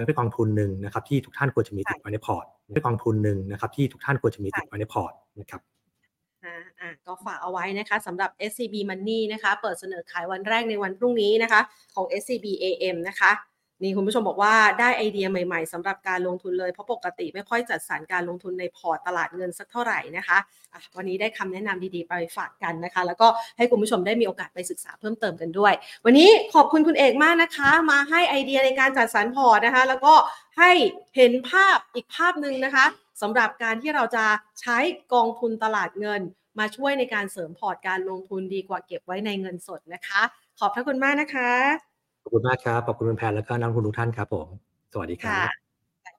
[0.07, 2.44] เป็นกองทุนหนึ่งนะครับที่ทุกท่านควรจะมีติดไว้ในพอร์ต
[2.74, 5.61] เป็นกองทุนหนึ่งนะครับที่ทุกท่านควรจะมีติดไว้ในพอร์ตนะครับ
[6.44, 11.61] อ่าก็ฝากเอาไว้นะคะสำหรับ SCB Money นะคะ เปิดเสนอขายวันแรกในวันพรุ่งนี้นะคะ
[11.94, 13.30] ของ SCB AM นะคะ
[13.83, 25.72] นี่คุณผู้ชมบอกว่าได้ไอเดียใหม่ๆสำหรับการลงทุนเลย เพราะปกติไม่ค่อยจัดสรรการลงทุนในพอร์ตตลาดเงินสักเท่าไหร่นะคะะวันนี้ได้คำแนะนำดีๆ ไปฝากกันนะคะ แล้วก็ให้คุณผู้ชมได้มีโอกาสไปศึกษาเพิ่มเติมกันด้วย
[26.05, 30.14] วันนี้ขอบคุณคุณเอกมากนะคะ มาให้ไอเดียในการจัดสรรพอร์ตนะคะ แล้วก็
[30.59, 30.70] ให้
[31.16, 32.87] เห็นภาพอีกภาพหนึ่งนะคะ
[33.22, 34.24] สำหรับการที่เราจะ
[34.61, 34.78] ใช้
[35.14, 36.22] กองทุนตลาดเงิน
[36.59, 40.22] มาช่วยในการเสริมพอร์ตการลงทุนดีกว่าเก็บไว้ในเงินสดนะคะ
[40.59, 41.91] ขอบพระคุณมากนะคะ
[42.23, 44.49] ขอบคุณมากครับ ขอบคุณคุณแพนแล้วก็นักลงทุนทุกท่านครับผม
[44.93, 45.62] สวัสดีครับ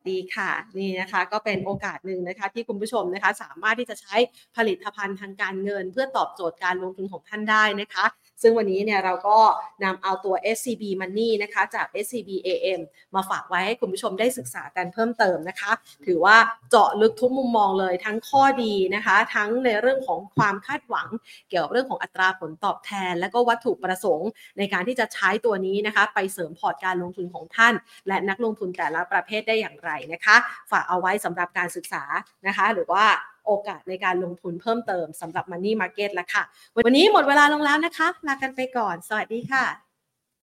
[0.09, 4.15] ดีค่ะ นี่นะคะก็เป็นโอกาสหนึ่งนะคะที่คุณผู้ชมนะคะ สามารถที่จะใช้
[4.57, 8.05] ผลิตภัณฑ์ทางการเงิน เพื่อตอบโจทย์การลงทุนของท่านได้นะคะ
[8.43, 9.37] ซึ่งวันนี้เนี่ยเราก็
[9.83, 12.81] นำเอาตัว SCB Money นะคะจาก SCB AM
[13.15, 15.71] มาฝากไว้ให้คุณผู้ชมได้ศึกษากันเพิ่มเติมนะคะ
[16.05, 16.37] ถือว่า
[16.69, 21.07] เจาะลึกทุกมุมมองเลยทั้งข้อดีนะคะ ทั้งในเรื่องของความคาดหวัง
[21.49, 27.73] เกี่ยวกับเรื่องของอัตราผลตอบแทน และก็วัตถุประสงค์ ในการที่จะใช้ตัวนี้นะคะ ไปเสริมพอร์ตการลงทุนของท่าน
[28.07, 30.35] และนักลงทุนแต่ละประเภทได้อย่างไรนะคะ
[30.71, 32.03] ฝากเอาไว้สำหรับการศึกษา
[32.47, 33.05] นะคะ หรือว่า
[33.45, 36.43] โอกาสในการลงทุนเพิ่มเติมสำหรับ Money Market แล้วค่ะ
[36.85, 39.82] วันนี้หมดเวลาลงแล้วนะคะ ลากันไปก่อน สวัสดีค่ะ